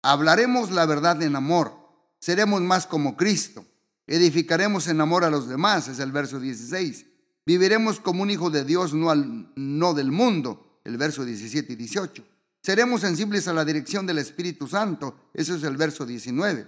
Hablaremos 0.01 0.71
la 0.71 0.85
verdad 0.85 1.21
en 1.21 1.35
amor. 1.35 1.73
Seremos 2.19 2.61
más 2.61 2.87
como 2.87 3.17
Cristo. 3.17 3.65
Edificaremos 4.07 4.87
en 4.87 5.01
amor 5.01 5.25
a 5.25 5.29
los 5.29 5.49
demás, 5.49 5.89
es 5.89 5.99
el 5.99 6.13
verso 6.13 6.39
16. 6.39 7.05
Viviremos 7.45 7.99
como 7.99 8.23
un 8.23 8.29
hijo 8.29 8.49
de 8.49 8.63
Dios, 8.63 8.93
no, 8.93 9.09
al, 9.09 9.51
no 9.57 9.93
del 9.93 10.11
mundo, 10.11 10.79
el 10.85 10.95
verso 10.95 11.25
17 11.25 11.73
y 11.73 11.75
18. 11.75 12.23
Seremos 12.61 13.01
sensibles 13.01 13.49
a 13.49 13.53
la 13.53 13.65
dirección 13.65 14.07
del 14.07 14.19
Espíritu 14.19 14.65
Santo. 14.65 15.29
Eso 15.33 15.55
es 15.55 15.63
el 15.63 15.75
verso 15.75 16.05
19. 16.05 16.65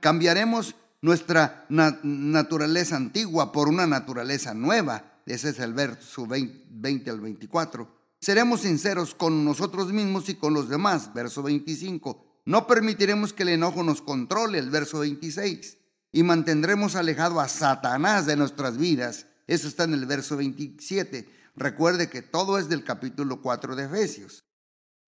Cambiaremos 0.00 0.74
nuestra 1.02 1.66
naturaleza 1.68 2.96
antigua 2.96 3.52
por 3.52 3.68
una 3.68 3.86
naturaleza 3.86 4.54
nueva. 4.54 5.20
Ese 5.26 5.50
es 5.50 5.58
el 5.58 5.74
verso 5.74 6.26
20 6.26 7.10
al 7.10 7.20
24. 7.20 7.88
Seremos 8.20 8.60
sinceros 8.60 9.14
con 9.14 9.44
nosotros 9.44 9.92
mismos 9.92 10.28
y 10.28 10.36
con 10.36 10.54
los 10.54 10.68
demás. 10.68 11.12
Verso 11.12 11.42
25. 11.42 12.42
No 12.46 12.66
permitiremos 12.66 13.32
que 13.32 13.42
el 13.42 13.50
enojo 13.50 13.82
nos 13.82 14.00
controle. 14.00 14.58
El 14.58 14.70
verso 14.70 15.00
26. 15.00 15.78
Y 16.12 16.22
mantendremos 16.22 16.96
alejado 16.96 17.40
a 17.40 17.48
Satanás 17.48 18.26
de 18.26 18.36
nuestras 18.36 18.78
vidas. 18.78 19.26
Eso 19.46 19.68
está 19.68 19.84
en 19.84 19.94
el 19.94 20.06
verso 20.06 20.36
27 20.36 21.42
Recuerde 21.54 22.08
que 22.08 22.22
todo 22.22 22.58
es 22.58 22.68
del 22.68 22.84
capítulo 22.84 23.42
4 23.42 23.76
de 23.76 23.84
Efesios. 23.84 24.44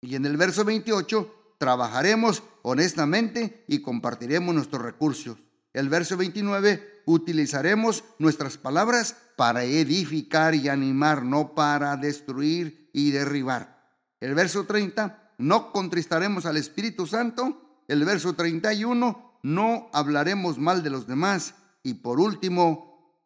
Y 0.01 0.15
en 0.15 0.25
el 0.25 0.35
verso 0.35 0.65
28, 0.65 1.55
trabajaremos 1.57 2.43
honestamente 2.63 3.63
y 3.67 3.81
compartiremos 3.81 4.53
nuestros 4.53 4.81
recursos. 4.81 5.37
El 5.73 5.89
verso 5.89 6.15
29, 6.17 7.01
utilizaremos 7.05 8.03
nuestras 8.19 8.57
palabras 8.57 9.15
para 9.35 9.63
edificar 9.63 10.53
y 10.53 10.69
animar, 10.69 11.23
no 11.23 11.55
para 11.55 11.97
destruir 11.97 12.91
y 12.93 13.09
derribar. 13.11 13.97
El 14.19 14.35
verso 14.35 14.65
30, 14.65 15.33
no 15.39 15.71
contristaremos 15.71 16.45
al 16.45 16.57
Espíritu 16.57 17.07
Santo. 17.07 17.81
El 17.87 18.05
verso 18.05 18.35
31, 18.35 19.39
no 19.41 19.89
hablaremos 19.91 20.59
mal 20.59 20.83
de 20.83 20.91
los 20.91 21.07
demás. 21.07 21.55
Y 21.81 21.95
por 21.95 22.19
último, 22.19 23.17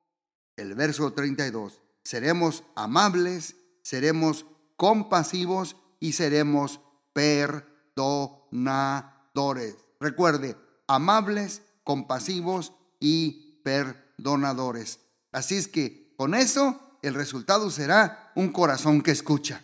el 0.56 0.74
verso 0.74 1.12
32, 1.14 1.82
seremos 2.04 2.64
amables, 2.76 3.58
seremos 3.84 4.46
compasivos 4.78 5.76
y 6.00 6.14
seremos 6.14 6.80
perdonadores. 7.14 9.76
Recuerde, 10.00 10.56
amables, 10.88 11.62
compasivos 11.88 12.74
y 13.00 13.62
perdonadores. 13.64 15.00
Así 15.32 15.56
es 15.56 15.70
que 15.70 16.14
con 16.18 16.36
eso 16.36 17.00
el 17.02 17.14
resultado 17.14 17.72
será 17.72 18.34
un 18.36 18.50
corazón 18.50 19.02
que 19.02 19.12
escucha. 19.12 19.64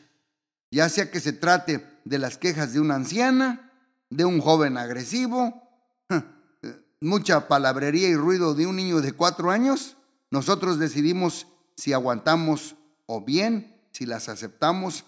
Ya 0.71 0.87
sea 0.87 1.11
que 1.11 1.19
se 1.19 1.33
trate 1.33 1.85
de 2.05 2.19
las 2.19 2.37
quejas 2.37 2.71
de 2.71 2.79
una 2.79 2.95
anciana, 2.95 3.73
de 4.09 4.23
un 4.23 4.39
joven 4.39 4.77
agresivo, 4.77 5.69
mucha 7.01 7.49
palabrería 7.49 8.07
y 8.07 8.15
ruido 8.15 8.55
de 8.55 8.67
un 8.67 8.77
niño 8.77 9.01
de 9.01 9.11
cuatro 9.11 9.51
años, 9.51 9.97
nosotros 10.31 10.79
decidimos 10.79 11.47
si 11.75 11.91
aguantamos 11.91 12.77
o 13.05 13.19
bien 13.19 13.81
si 13.91 14.05
las 14.05 14.29
aceptamos 14.29 15.03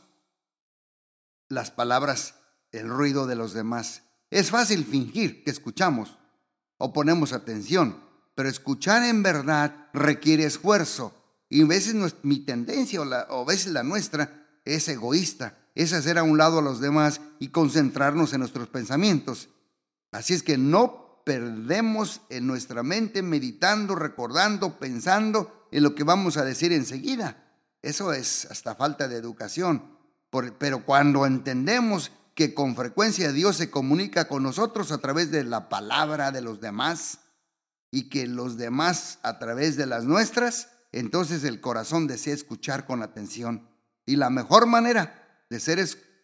las 1.48 1.72
palabras, 1.72 2.36
el 2.74 2.90
ruido 2.90 3.26
de 3.26 3.36
los 3.38 3.54
demás. 3.54 4.04
Es 4.32 4.52
fácil 4.52 4.84
fingir 4.84 5.46
que 5.46 5.52
escuchamos 5.52 6.18
o 6.78 6.94
ponemos 6.94 7.34
atención, 7.34 7.98
pero 8.36 8.50
escuchar 8.50 9.04
en 9.04 9.24
verdad 9.24 9.88
requiere 9.94 10.46
esfuerzo. 10.46 11.14
Y 11.50 11.64
a 11.64 11.66
veces 11.66 11.96
mi 12.24 12.40
tendencia 12.40 13.02
o, 13.02 13.04
a 13.04 13.46
veces 13.46 13.72
la 13.72 13.84
nuestra 13.84 14.48
es 14.66 14.88
egoísta, 14.88 15.58
es 15.76 15.94
hacer 15.94 16.18
a 16.18 16.24
un 16.24 16.38
lado 16.38 16.60
a 16.60 16.62
los 16.62 16.80
demás 16.80 17.22
y 17.40 17.50
concentrarnos 17.50 18.34
en 18.34 18.40
nuestros 18.40 18.68
pensamientos. 18.68 19.50
Así 20.12 20.34
es 20.34 20.44
que 20.44 20.58
no 20.58 21.22
perdemos 21.26 22.22
en 22.30 22.48
nuestra 22.48 22.84
mente 22.84 23.22
meditando, 23.22 23.96
recordando, 23.96 24.80
pensando 24.80 25.68
en 25.72 25.84
lo 25.84 25.96
que 25.96 26.04
vamos 26.04 26.38
a 26.38 26.46
decir 26.46 26.72
enseguida. 26.72 27.44
Eso 27.82 28.14
es 28.14 28.46
hasta 28.50 28.76
falta 28.76 29.08
de 29.08 29.18
educación. 29.18 29.96
pero 30.60 30.84
cuando 30.84 31.26
entendemos 31.26 32.12
que 32.36 32.54
con 32.54 32.76
frecuencia 32.76 33.32
Dios 33.32 33.56
se 33.56 33.72
comunica 33.72 34.28
con 34.28 34.44
nosotros 34.44 34.92
a 34.92 35.00
través 35.00 35.32
de 35.32 35.44
la 35.46 35.70
palabra 35.70 36.32
de 36.32 36.42
los 36.42 36.60
demás 36.60 37.20
y 37.92 38.10
que 38.10 38.28
los 38.28 38.58
demás 38.58 39.20
a 39.24 39.40
través 39.40 39.78
de 39.78 39.86
las 39.86 40.04
nuestras, 40.04 40.70
entonces 40.92 41.46
el 41.46 41.62
corazón 41.62 42.08
desea 42.08 42.34
escuchar 42.34 42.86
con 42.86 43.02
atención. 43.02 43.68
Y 44.06 44.18
la 44.18 44.30
mejor 44.30 44.66
manera 44.66 45.46
de 45.50 45.60
ser 45.62 45.80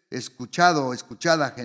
escuchado 0.10 0.88
o 0.88 0.94
escuchada 0.94 1.56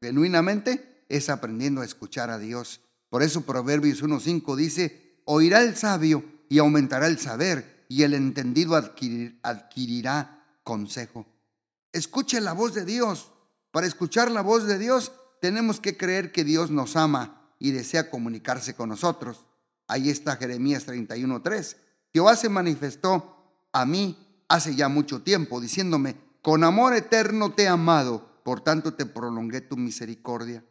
genuinamente 0.00 1.04
es 1.10 1.28
aprendiendo 1.28 1.82
a 1.82 1.84
escuchar 1.84 2.30
a 2.30 2.38
Dios. 2.38 2.80
Por 3.10 3.22
eso 3.22 3.42
Proverbios 3.42 4.02
1.5 4.02 4.56
dice, 4.56 5.20
oirá 5.26 5.60
el 5.60 5.76
sabio 5.76 6.24
y 6.48 6.58
aumentará 6.58 7.06
el 7.06 7.18
saber, 7.18 7.84
y 7.88 8.04
el 8.04 8.14
entendido 8.14 8.76
adquirirá 8.76 10.46
consejo. 10.62 11.26
Escuche 11.92 12.40
la 12.40 12.52
voz 12.52 12.72
de 12.74 12.84
Dios. 12.84 13.32
Para 13.70 13.86
escuchar 13.86 14.30
la 14.30 14.42
voz 14.42 14.66
de 14.66 14.78
Dios 14.78 15.12
tenemos 15.40 15.80
que 15.80 15.96
creer 15.96 16.32
que 16.32 16.44
Dios 16.44 16.70
nos 16.70 16.96
ama 16.96 17.52
y 17.58 17.70
desea 17.70 18.10
comunicarse 18.10 18.74
con 18.74 18.88
nosotros. 18.88 19.46
Ahí 19.86 20.10
está 20.10 20.36
Jeremías 20.36 20.86
31.3. 20.86 21.76
Jehová 22.12 22.36
se 22.36 22.48
manifestó 22.48 23.36
a 23.72 23.86
mí 23.86 24.44
hace 24.48 24.74
ya 24.74 24.88
mucho 24.88 25.22
tiempo, 25.22 25.60
diciéndome, 25.60 26.16
con 26.42 26.64
amor 26.64 26.94
eterno 26.94 27.52
te 27.52 27.64
he 27.64 27.68
amado, 27.68 28.40
por 28.44 28.62
tanto 28.62 28.94
te 28.94 29.06
prolongué 29.06 29.60
tu 29.60 29.76
misericordia. 29.76 30.64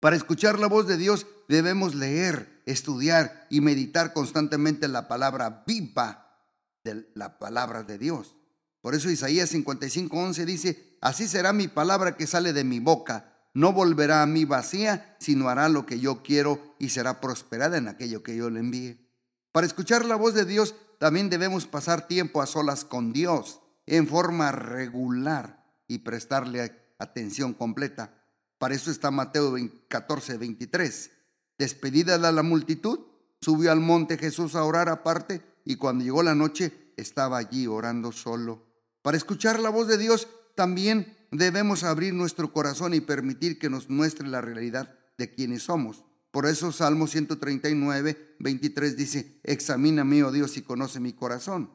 Para 0.00 0.16
escuchar 0.16 0.58
la 0.58 0.68
voz 0.68 0.86
de 0.86 0.96
Dios 0.96 1.26
debemos 1.48 1.94
leer, 1.94 2.62
estudiar 2.66 3.46
y 3.50 3.60
meditar 3.60 4.12
constantemente 4.12 4.88
la 4.88 5.08
palabra 5.08 5.64
viva 5.66 6.44
de 6.84 7.10
la 7.14 7.38
palabra 7.38 7.82
de 7.82 7.98
Dios. 7.98 8.36
Por 8.80 8.94
eso 8.94 9.10
Isaías 9.10 9.52
55:11 9.52 10.44
dice, 10.44 10.85
así 11.00 11.28
será 11.28 11.52
mi 11.52 11.68
palabra 11.68 12.16
que 12.16 12.26
sale 12.26 12.52
de 12.52 12.64
mi 12.64 12.80
boca. 12.80 13.32
No 13.54 13.72
volverá 13.72 14.22
a 14.22 14.26
mí 14.26 14.44
vacía, 14.44 15.16
sino 15.18 15.48
hará 15.48 15.68
lo 15.68 15.86
que 15.86 15.98
yo 15.98 16.22
quiero 16.22 16.76
y 16.78 16.90
será 16.90 17.20
prosperada 17.20 17.78
en 17.78 17.88
aquello 17.88 18.22
que 18.22 18.36
yo 18.36 18.50
le 18.50 18.60
envíe. 18.60 19.06
Para 19.52 19.66
escuchar 19.66 20.04
la 20.04 20.16
voz 20.16 20.34
de 20.34 20.44
Dios 20.44 20.74
también 20.98 21.30
debemos 21.30 21.66
pasar 21.66 22.06
tiempo 22.06 22.42
a 22.42 22.46
solas 22.46 22.84
con 22.84 23.12
Dios 23.12 23.60
en 23.86 24.08
forma 24.08 24.52
regular 24.52 25.64
y 25.88 25.98
prestarle 25.98 26.94
atención 26.98 27.54
completa. 27.54 28.22
Para 28.58 28.74
eso 28.74 28.90
está 28.90 29.10
Mateo 29.10 29.54
14, 29.88 30.38
23. 30.38 31.10
Despedida 31.58 32.18
de 32.18 32.32
la 32.32 32.42
multitud, 32.42 33.00
subió 33.40 33.72
al 33.72 33.80
monte 33.80 34.18
Jesús 34.18 34.54
a 34.54 34.64
orar 34.64 34.88
aparte 34.88 35.42
y 35.64 35.76
cuando 35.76 36.04
llegó 36.04 36.22
la 36.22 36.34
noche 36.34 36.92
estaba 36.96 37.38
allí 37.38 37.66
orando 37.66 38.12
solo. 38.12 38.66
Para 39.02 39.16
escuchar 39.16 39.60
la 39.60 39.70
voz 39.70 39.88
de 39.88 39.98
Dios 39.98 40.28
también 40.56 41.16
debemos 41.30 41.84
abrir 41.84 42.12
nuestro 42.14 42.52
corazón 42.52 42.94
y 42.94 43.00
permitir 43.00 43.58
que 43.60 43.70
nos 43.70 43.88
muestre 43.88 44.26
la 44.26 44.40
realidad 44.40 44.92
de 45.16 45.32
quienes 45.32 45.62
somos. 45.62 46.04
Por 46.32 46.46
eso 46.46 46.72
Salmo 46.72 47.06
139, 47.06 48.36
23 48.40 48.96
dice, 48.96 49.40
examíname, 49.44 50.24
oh 50.24 50.32
Dios, 50.32 50.56
y 50.56 50.62
conoce 50.62 50.98
mi 50.98 51.12
corazón. 51.12 51.70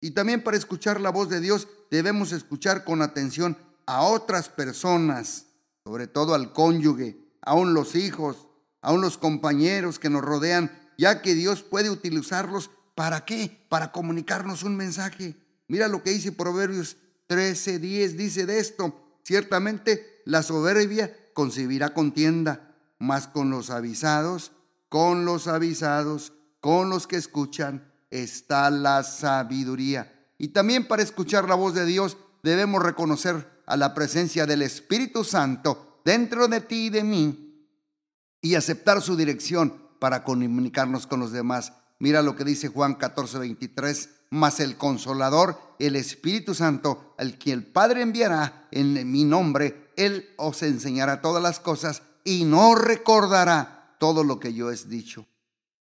Y 0.00 0.12
también 0.12 0.42
para 0.42 0.56
escuchar 0.56 1.00
la 1.00 1.10
voz 1.10 1.28
de 1.28 1.40
Dios 1.40 1.68
debemos 1.90 2.32
escuchar 2.32 2.84
con 2.84 3.02
atención 3.02 3.58
a 3.86 4.02
otras 4.02 4.48
personas 4.48 5.46
sobre 5.84 6.06
todo 6.06 6.34
al 6.34 6.52
cónyuge, 6.52 7.18
aún 7.42 7.74
los 7.74 7.94
hijos, 7.94 8.48
aún 8.80 9.02
los 9.02 9.18
compañeros 9.18 9.98
que 9.98 10.08
nos 10.08 10.22
rodean, 10.22 10.72
ya 10.96 11.20
que 11.20 11.34
Dios 11.34 11.62
puede 11.62 11.90
utilizarlos 11.90 12.70
para 12.94 13.26
qué? 13.26 13.66
Para 13.68 13.92
comunicarnos 13.92 14.62
un 14.62 14.76
mensaje. 14.76 15.36
Mira 15.68 15.88
lo 15.88 16.02
que 16.02 16.10
dice 16.10 16.32
Proverbios 16.32 16.96
13, 17.26 17.78
10, 17.78 18.16
dice 18.16 18.46
de 18.46 18.58
esto, 18.58 19.18
ciertamente 19.22 20.22
la 20.24 20.42
soberbia 20.42 21.16
concebirá 21.32 21.94
contienda, 21.94 22.76
mas 22.98 23.26
con 23.26 23.50
los 23.50 23.70
avisados, 23.70 24.52
con 24.88 25.24
los 25.24 25.48
avisados, 25.48 26.32
con 26.60 26.90
los 26.90 27.06
que 27.06 27.16
escuchan, 27.16 27.92
está 28.10 28.70
la 28.70 29.02
sabiduría. 29.02 30.28
Y 30.38 30.48
también 30.48 30.86
para 30.86 31.02
escuchar 31.02 31.48
la 31.48 31.54
voz 31.54 31.74
de 31.74 31.84
Dios 31.84 32.16
debemos 32.42 32.82
reconocer 32.82 33.62
a 33.66 33.76
la 33.76 33.94
presencia 33.94 34.46
del 34.46 34.62
Espíritu 34.62 35.24
Santo 35.24 36.00
dentro 36.04 36.48
de 36.48 36.60
ti 36.60 36.86
y 36.86 36.90
de 36.90 37.04
mí 37.04 37.68
y 38.40 38.54
aceptar 38.56 39.00
su 39.00 39.16
dirección 39.16 39.82
para 39.98 40.22
comunicarnos 40.22 41.06
con 41.06 41.20
los 41.20 41.32
demás. 41.32 41.72
Mira 41.98 42.22
lo 42.22 42.36
que 42.36 42.44
dice 42.44 42.68
Juan 42.68 42.94
14, 42.94 43.38
23. 43.38 44.10
Mas 44.30 44.60
el 44.60 44.76
consolador, 44.76 45.58
el 45.78 45.96
Espíritu 45.96 46.54
Santo, 46.54 47.14
al 47.18 47.38
que 47.38 47.52
el 47.52 47.64
Padre 47.64 48.02
enviará 48.02 48.68
en 48.70 49.10
mi 49.10 49.24
nombre, 49.24 49.90
Él 49.96 50.28
os 50.36 50.62
enseñará 50.62 51.20
todas 51.20 51.42
las 51.42 51.60
cosas 51.60 52.02
y 52.24 52.44
no 52.44 52.74
recordará 52.74 53.96
todo 53.98 54.24
lo 54.24 54.40
que 54.40 54.54
yo 54.54 54.70
he 54.70 54.76
dicho. 54.86 55.26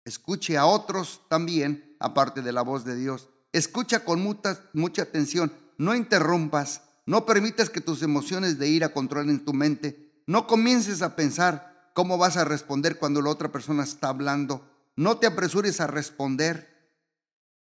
Escuche 0.06 0.58
a 0.58 0.66
otros 0.66 1.22
también, 1.30 1.96
aparte 2.00 2.42
de 2.42 2.52
la 2.52 2.62
voz 2.62 2.84
de 2.84 2.96
Dios. 2.96 3.30
Escucha 3.54 4.04
con 4.04 4.22
mucha, 4.22 4.60
mucha 4.74 5.04
atención. 5.04 5.54
No 5.78 5.96
interrumpas, 5.96 6.82
no 7.06 7.26
permitas 7.26 7.70
que 7.70 7.82
tus 7.82 8.02
emociones 8.02 8.60
de 8.60 8.68
ira 8.68 8.90
controlen 8.90 9.44
tu 9.44 9.54
mente. 9.54 10.22
No 10.28 10.48
comiences 10.48 11.02
a 11.02 11.16
pensar 11.16 11.92
cómo 11.94 12.18
vas 12.18 12.38
a 12.38 12.46
responder 12.46 12.98
cuando 12.98 13.22
la 13.22 13.30
otra 13.30 13.52
persona 13.52 13.84
está 13.84 14.10
hablando. 14.10 14.70
No 14.96 15.18
te 15.18 15.28
apresures 15.28 15.80
a 15.82 15.88
responder, 15.88 16.92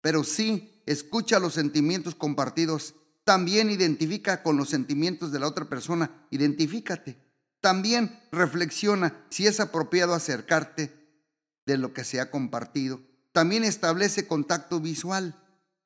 pero 0.01 0.25
sí 0.25 0.80
escucha 0.93 1.39
los 1.39 1.55
sentimientos 1.55 2.15
compartidos. 2.15 2.95
También 3.25 3.71
identifica 3.71 4.43
con 4.43 4.57
los 4.57 4.69
sentimientos 4.71 5.31
de 5.31 5.39
la 5.39 5.47
otra 5.47 5.69
persona. 5.69 6.27
Identifícate. 6.31 7.17
También 7.61 8.19
reflexiona 8.33 9.25
si 9.31 9.47
es 9.47 9.61
apropiado 9.61 10.15
acercarte 10.15 10.93
de 11.67 11.79
lo 11.79 11.93
que 11.93 12.05
se 12.05 12.21
ha 12.21 12.31
compartido. 12.31 13.01
También 13.33 13.63
establece 13.63 14.27
contacto 14.27 14.81
visual. 14.81 15.37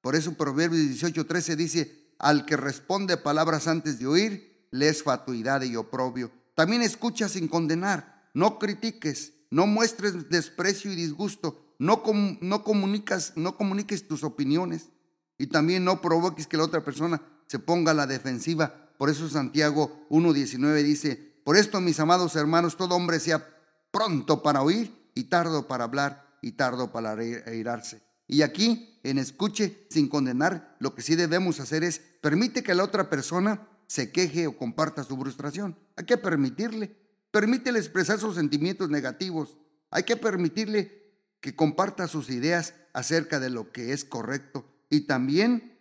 Por 0.00 0.16
eso 0.16 0.34
Proverbios 0.34 0.82
18:13 0.82 1.56
dice, 1.56 2.14
al 2.18 2.46
que 2.46 2.56
responde 2.56 3.16
palabras 3.16 3.68
antes 3.68 3.98
de 3.98 4.06
oír, 4.06 4.68
le 4.70 4.88
es 4.88 5.02
fatuidad 5.02 5.62
y 5.62 5.76
oprobio. 5.76 6.32
También 6.54 6.82
escucha 6.82 7.28
sin 7.28 7.48
condenar, 7.48 8.30
no 8.32 8.58
critiques, 8.58 9.34
no 9.50 9.66
muestres 9.66 10.30
desprecio 10.30 10.92
y 10.92 10.96
disgusto, 10.96 11.74
no, 11.78 12.02
no, 12.40 12.64
comunicas, 12.64 13.32
no 13.36 13.56
comuniques 13.56 14.06
tus 14.06 14.24
opiniones 14.24 14.93
y 15.38 15.48
también 15.48 15.84
no 15.84 16.00
provoques 16.00 16.46
que 16.46 16.56
la 16.56 16.64
otra 16.64 16.84
persona 16.84 17.22
se 17.46 17.58
ponga 17.58 17.92
a 17.92 17.94
la 17.94 18.06
defensiva. 18.06 18.90
Por 18.98 19.10
eso 19.10 19.28
Santiago 19.28 20.06
1.19 20.10 20.82
dice, 20.82 21.40
por 21.44 21.56
esto 21.56 21.80
mis 21.80 22.00
amados 22.00 22.36
hermanos, 22.36 22.76
todo 22.76 22.94
hombre 22.94 23.20
sea 23.20 23.46
pronto 23.90 24.42
para 24.42 24.62
oír 24.62 25.10
y 25.14 25.24
tardo 25.24 25.68
para 25.68 25.84
hablar 25.84 26.38
y 26.42 26.52
tardo 26.52 26.92
para 26.92 27.12
airarse 27.12 28.02
y 28.26 28.42
aquí, 28.42 29.00
en 29.02 29.18
escuche 29.18 29.86
sin 29.90 30.08
condenar, 30.08 30.76
lo 30.80 30.94
que 30.94 31.02
sí 31.02 31.14
debemos 31.14 31.60
hacer 31.60 31.84
es 31.84 32.00
permite 32.20 32.62
que 32.62 32.74
la 32.74 32.84
otra 32.84 33.10
persona 33.10 33.68
se 33.86 34.10
queje 34.12 34.46
o 34.46 34.56
comparta 34.56 35.04
su 35.04 35.16
frustración. 35.16 35.78
Hay 35.96 36.06
que 36.06 36.16
permitirle. 36.16 36.96
Permítele 37.30 37.78
expresar 37.78 38.18
sus 38.18 38.36
sentimientos 38.36 38.88
negativos. 38.88 39.58
Hay 39.90 40.04
que 40.04 40.16
permitirle 40.16 41.02
que 41.40 41.54
comparta 41.54 42.08
sus 42.08 42.30
ideas 42.30 42.74
acerca 42.94 43.40
de 43.40 43.50
lo 43.50 43.72
que 43.72 43.92
es 43.92 44.04
correcto. 44.04 44.64
Y 44.94 45.00
también 45.00 45.76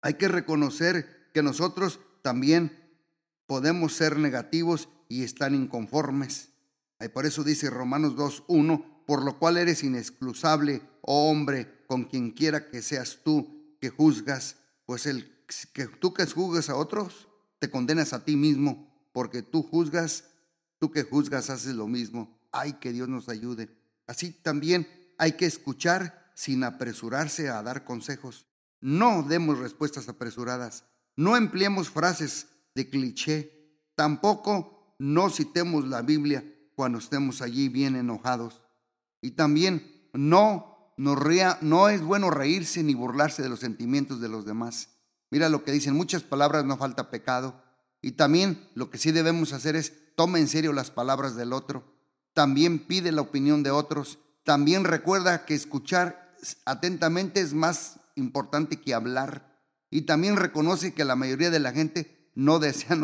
hay 0.00 0.14
que 0.14 0.26
reconocer 0.26 1.28
que 1.34 1.42
nosotros 1.42 2.00
también 2.22 2.72
podemos 3.46 3.92
ser 3.92 4.16
negativos 4.16 4.88
y 5.06 5.22
estar 5.22 5.52
inconformes. 5.52 6.48
Y 6.98 7.08
por 7.08 7.26
eso 7.26 7.44
dice 7.44 7.68
Romanos 7.68 8.16
2.1, 8.16 9.04
por 9.06 9.22
lo 9.22 9.38
cual 9.38 9.58
eres 9.58 9.84
inexcusable, 9.84 10.80
oh 11.02 11.30
hombre, 11.30 11.84
con 11.86 12.04
quien 12.04 12.30
quiera 12.30 12.70
que 12.70 12.80
seas 12.80 13.18
tú 13.22 13.76
que 13.82 13.90
juzgas, 13.90 14.56
pues 14.86 15.04
el 15.04 15.30
que 15.74 15.86
tú 15.86 16.14
que 16.14 16.24
juzgas 16.24 16.70
a 16.70 16.76
otros, 16.76 17.28
te 17.58 17.70
condenas 17.70 18.14
a 18.14 18.24
ti 18.24 18.34
mismo, 18.34 18.90
porque 19.12 19.42
tú 19.42 19.62
juzgas, 19.62 20.24
tú 20.78 20.90
que 20.90 21.02
juzgas 21.02 21.50
haces 21.50 21.74
lo 21.74 21.86
mismo. 21.86 22.40
Ay, 22.50 22.78
que 22.80 22.94
Dios 22.94 23.10
nos 23.10 23.28
ayude. 23.28 23.68
Así 24.06 24.30
también 24.30 24.88
hay 25.18 25.32
que 25.32 25.44
escuchar 25.44 26.17
sin 26.38 26.62
apresurarse 26.62 27.48
a 27.48 27.60
dar 27.64 27.84
consejos. 27.84 28.46
No 28.80 29.24
demos 29.24 29.58
respuestas 29.58 30.08
apresuradas. 30.08 30.84
No 31.16 31.36
empleemos 31.36 31.90
frases 31.90 32.46
de 32.76 32.88
cliché. 32.88 33.74
Tampoco 33.96 34.94
no 35.00 35.30
citemos 35.30 35.88
la 35.88 36.00
Biblia 36.00 36.44
cuando 36.76 36.98
estemos 36.98 37.42
allí 37.42 37.68
bien 37.68 37.96
enojados. 37.96 38.62
Y 39.20 39.32
también 39.32 40.08
no, 40.12 40.94
no 40.96 41.88
es 41.88 42.02
bueno 42.02 42.30
reírse 42.30 42.84
ni 42.84 42.94
burlarse 42.94 43.42
de 43.42 43.48
los 43.48 43.58
sentimientos 43.58 44.20
de 44.20 44.28
los 44.28 44.46
demás. 44.46 44.90
Mira 45.32 45.48
lo 45.48 45.64
que 45.64 45.72
dicen, 45.72 45.96
muchas 45.96 46.22
palabras 46.22 46.64
no 46.64 46.76
falta 46.76 47.10
pecado. 47.10 47.64
Y 48.00 48.12
también 48.12 48.70
lo 48.76 48.90
que 48.90 48.98
sí 48.98 49.10
debemos 49.10 49.52
hacer 49.52 49.74
es 49.74 50.14
toma 50.14 50.38
en 50.38 50.46
serio 50.46 50.72
las 50.72 50.92
palabras 50.92 51.34
del 51.34 51.52
otro. 51.52 51.96
También 52.32 52.86
pide 52.86 53.10
la 53.10 53.22
opinión 53.22 53.64
de 53.64 53.72
otros. 53.72 54.20
También 54.44 54.84
recuerda 54.84 55.44
que 55.44 55.56
escuchar 55.56 56.27
atentamente 56.64 57.40
es 57.40 57.54
más 57.54 58.00
importante 58.14 58.80
que 58.80 58.94
hablar. 58.94 59.58
Y 59.90 60.02
también 60.02 60.36
reconoce 60.36 60.92
que 60.92 61.04
la 61.04 61.16
mayoría 61.16 61.50
de 61.50 61.60
la 61.60 61.72
gente 61.72 62.30
no 62.34 62.58
desea 62.58 62.98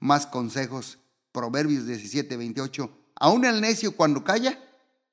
más 0.00 0.26
consejos. 0.26 0.98
Proverbios 1.32 1.86
17, 1.86 2.36
28. 2.36 2.98
Aún 3.16 3.44
el 3.44 3.60
necio 3.60 3.96
cuando 3.96 4.24
calla 4.24 4.58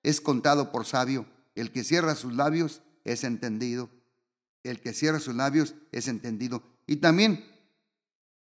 es 0.03 0.21
contado 0.21 0.71
por 0.71 0.85
sabio. 0.85 1.25
El 1.55 1.71
que 1.71 1.83
cierra 1.83 2.15
sus 2.15 2.33
labios 2.33 2.81
es 3.03 3.23
entendido. 3.23 3.89
El 4.63 4.81
que 4.81 4.93
cierra 4.93 5.19
sus 5.19 5.35
labios 5.35 5.75
es 5.91 6.07
entendido. 6.07 6.63
Y 6.87 6.97
también 6.97 7.45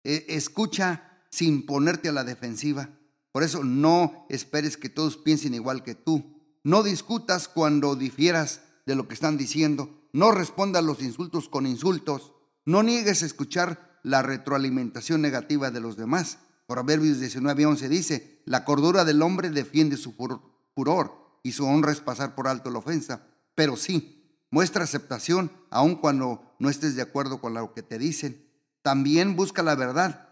eh, 0.05 0.27
escucha 0.29 1.21
sin 1.31 1.67
ponerte 1.67 2.09
a 2.09 2.13
la 2.13 2.25
defensiva. 2.25 2.91
Por 3.33 3.43
eso 3.43 3.65
no 3.65 4.27
esperes 4.29 4.77
que 4.77 4.89
todos 4.89 5.17
piensen 5.17 5.55
igual 5.55 5.83
que 5.83 5.95
tú. 5.95 6.41
No 6.65 6.83
discutas 6.83 7.49
cuando 7.49 7.97
difieras 7.97 8.61
de 8.87 8.95
lo 8.95 9.09
que 9.09 9.15
están 9.15 9.37
diciendo. 9.37 9.91
No 10.13 10.33
respondas 10.33 10.85
los 10.85 11.03
insultos 11.03 11.49
con 11.49 11.67
insultos. 11.67 12.33
No 12.65 12.83
niegues 12.83 13.23
a 13.23 13.27
escuchar 13.27 13.99
la 14.03 14.23
retroalimentación 14.23 15.23
negativa 15.23 15.71
de 15.71 15.81
los 15.81 15.97
demás. 15.97 16.39
Proverbios 16.67 17.19
19:11 17.19 17.89
dice, 17.89 18.43
la 18.45 18.65
cordura 18.65 19.05
del 19.05 19.23
hombre 19.23 19.51
defiende 19.51 19.97
su 19.97 20.13
furor 20.13 21.39
y 21.43 21.53
su 21.53 21.67
honra 21.67 21.93
es 21.93 22.01
pasar 22.01 22.35
por 22.35 22.49
alto 22.49 22.71
la 22.71 22.79
ofensa. 22.79 23.27
Pero 23.55 23.77
sí, 23.77 24.41
muestra 24.51 24.85
aceptación 24.85 25.51
aun 25.71 25.97
cuando 25.97 26.55
no 26.59 26.71
estés 26.71 26.95
de 26.97 27.03
acuerdo 27.03 27.41
con 27.41 27.55
lo 27.55 27.75
que 27.75 27.83
te 27.83 27.99
dicen. 27.99 28.49
También 28.83 29.37
busca 29.37 29.63
la 29.63 29.75
verdad 29.75 30.29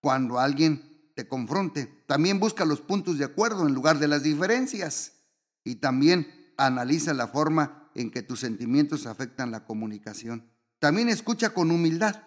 cuando 0.00 0.38
alguien 0.38 1.12
te 1.14 1.28
confronte. 1.28 2.02
También 2.06 2.40
busca 2.40 2.64
los 2.64 2.80
puntos 2.80 3.18
de 3.18 3.24
acuerdo 3.24 3.66
en 3.66 3.74
lugar 3.74 3.98
de 3.98 4.08
las 4.08 4.22
diferencias. 4.22 5.12
Y 5.64 5.76
también 5.76 6.52
analiza 6.56 7.14
la 7.14 7.28
forma 7.28 7.79
en 7.94 8.10
que 8.10 8.22
tus 8.22 8.40
sentimientos 8.40 9.06
afectan 9.06 9.50
la 9.50 9.64
comunicación. 9.64 10.50
También 10.78 11.08
escucha 11.08 11.54
con 11.54 11.70
humildad. 11.70 12.22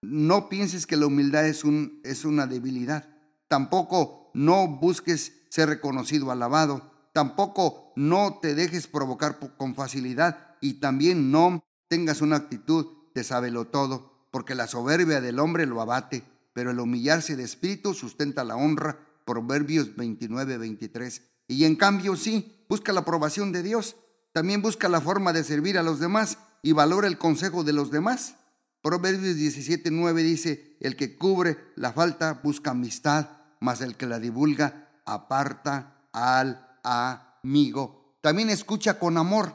No 0.00 0.48
pienses 0.48 0.86
que 0.86 0.96
la 0.96 1.06
humildad 1.06 1.46
es, 1.46 1.64
un, 1.64 2.00
es 2.04 2.24
una 2.24 2.46
debilidad. 2.46 3.08
Tampoco 3.48 4.30
no 4.34 4.66
busques 4.66 5.32
ser 5.50 5.68
reconocido, 5.68 6.30
alabado. 6.30 6.90
Tampoco 7.12 7.92
no 7.94 8.38
te 8.40 8.54
dejes 8.54 8.86
provocar 8.86 9.38
con 9.56 9.74
facilidad 9.74 10.56
y 10.60 10.74
también 10.74 11.30
no 11.30 11.62
tengas 11.88 12.22
una 12.22 12.36
actitud 12.36 12.86
de 13.14 13.22
sábelo 13.22 13.66
todo, 13.66 14.26
porque 14.30 14.54
la 14.54 14.66
soberbia 14.66 15.20
del 15.20 15.38
hombre 15.38 15.66
lo 15.66 15.82
abate, 15.82 16.24
pero 16.54 16.70
el 16.70 16.80
humillarse 16.80 17.36
de 17.36 17.44
espíritu 17.44 17.92
sustenta 17.92 18.44
la 18.44 18.56
honra. 18.56 18.98
Proverbios 19.24 19.94
29, 19.94 20.58
23. 20.58 21.22
Y 21.48 21.64
en 21.64 21.76
cambio 21.76 22.16
sí, 22.16 22.64
busca 22.68 22.92
la 22.92 23.00
aprobación 23.00 23.52
de 23.52 23.62
Dios. 23.62 23.96
También 24.32 24.62
busca 24.62 24.88
la 24.88 25.00
forma 25.00 25.32
de 25.32 25.44
servir 25.44 25.78
a 25.78 25.82
los 25.82 26.00
demás 26.00 26.38
y 26.62 26.72
valora 26.72 27.06
el 27.06 27.18
consejo 27.18 27.64
de 27.64 27.72
los 27.72 27.90
demás. 27.90 28.36
Proverbios 28.82 29.36
17, 29.36 29.90
9 29.90 30.22
dice, 30.22 30.76
el 30.80 30.96
que 30.96 31.16
cubre 31.16 31.58
la 31.76 31.92
falta 31.92 32.40
busca 32.42 32.72
amistad, 32.72 33.28
mas 33.60 33.80
el 33.80 33.96
que 33.96 34.06
la 34.06 34.18
divulga 34.18 34.88
aparta 35.04 36.08
al 36.12 36.66
amigo. 36.82 38.16
También 38.20 38.50
escucha 38.50 38.98
con 38.98 39.18
amor. 39.18 39.54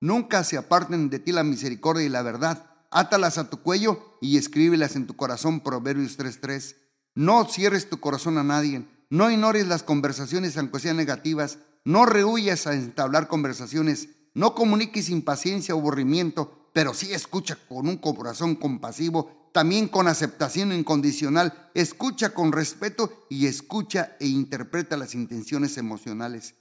Nunca 0.00 0.42
se 0.44 0.56
aparten 0.56 1.10
de 1.10 1.18
ti 1.18 1.32
la 1.32 1.44
misericordia 1.44 2.04
y 2.04 2.08
la 2.08 2.22
verdad. 2.22 2.66
Átalas 2.90 3.38
a 3.38 3.50
tu 3.50 3.58
cuello 3.62 4.16
y 4.20 4.36
escríbelas 4.36 4.96
en 4.96 5.06
tu 5.06 5.16
corazón. 5.16 5.60
Proverbios 5.60 6.16
3:3. 6.18 6.76
No 7.14 7.44
cierres 7.44 7.88
tu 7.88 8.00
corazón 8.00 8.38
a 8.38 8.42
nadie. 8.42 8.86
No 9.10 9.30
ignores 9.30 9.66
las 9.66 9.82
conversaciones 9.82 10.56
aunque 10.56 10.80
sean 10.80 10.96
negativas. 10.96 11.58
No 11.84 12.06
rehuyas 12.06 12.66
a 12.66 12.74
entablar 12.74 13.28
conversaciones. 13.28 14.08
No 14.34 14.54
comuniques 14.54 15.10
impaciencia 15.10 15.74
o 15.74 15.78
aburrimiento, 15.78 16.70
pero 16.72 16.94
sí 16.94 17.12
escucha 17.12 17.58
con 17.68 17.88
un 17.88 17.98
corazón 17.98 18.54
compasivo, 18.54 19.50
también 19.52 19.88
con 19.88 20.08
aceptación 20.08 20.72
incondicional. 20.72 21.70
Escucha 21.74 22.30
con 22.30 22.52
respeto 22.52 23.26
y 23.28 23.46
escucha 23.46 24.16
e 24.20 24.26
interpreta 24.26 24.96
las 24.96 25.14
intenciones 25.14 25.76
emocionales. 25.76 26.54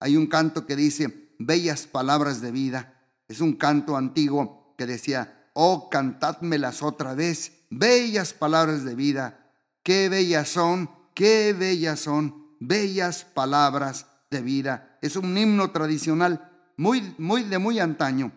Hay 0.00 0.16
un 0.16 0.26
canto 0.26 0.66
que 0.66 0.76
dice, 0.76 1.34
bellas 1.38 1.86
palabras 1.86 2.40
de 2.40 2.50
vida. 2.50 3.00
Es 3.28 3.40
un 3.40 3.54
canto 3.54 3.96
antiguo 3.96 4.74
que 4.76 4.86
decía, 4.86 5.48
oh, 5.52 5.88
cantádmelas 5.88 6.82
otra 6.82 7.14
vez, 7.14 7.52
bellas 7.70 8.32
palabras 8.32 8.84
de 8.84 8.94
vida. 8.94 9.52
Qué 9.82 10.08
bellas 10.08 10.48
son, 10.48 10.90
qué 11.14 11.54
bellas 11.56 12.00
son, 12.00 12.56
bellas 12.58 13.24
palabras 13.24 14.06
vida. 14.40 14.98
Es 15.02 15.16
un 15.16 15.36
himno 15.36 15.70
tradicional 15.70 16.50
muy, 16.76 17.14
muy 17.18 17.42
de 17.44 17.58
muy 17.58 17.78
antaño. 17.78 18.32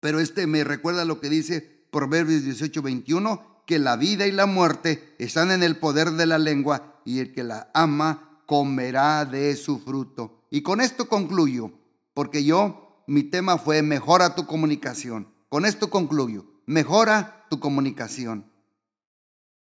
Pero 0.00 0.20
este 0.20 0.46
me 0.46 0.64
recuerda 0.64 1.04
lo 1.04 1.20
que 1.20 1.30
dice 1.30 1.86
Proverbios 1.90 2.44
18, 2.44 2.82
21, 2.82 3.62
que 3.66 3.78
la 3.78 3.96
vida 3.96 4.26
y 4.26 4.32
la 4.32 4.46
muerte 4.46 5.14
están 5.18 5.50
en 5.50 5.62
el 5.62 5.76
poder 5.76 6.12
de 6.12 6.26
la 6.26 6.38
lengua 6.38 7.00
y 7.04 7.20
el 7.20 7.32
que 7.32 7.44
la 7.44 7.70
ama 7.72 8.40
comerá 8.46 9.24
de 9.24 9.56
su 9.56 9.78
fruto. 9.78 10.42
Y 10.50 10.62
con 10.62 10.80
esto 10.80 11.08
concluyo, 11.08 11.72
porque 12.12 12.44
yo, 12.44 13.04
mi 13.06 13.22
tema 13.22 13.58
fue 13.58 13.82
mejora 13.82 14.34
tu 14.34 14.46
comunicación. 14.46 15.32
Con 15.48 15.64
esto 15.64 15.90
concluyo, 15.90 16.44
mejora 16.66 17.46
tu 17.48 17.60
comunicación. 17.60 18.50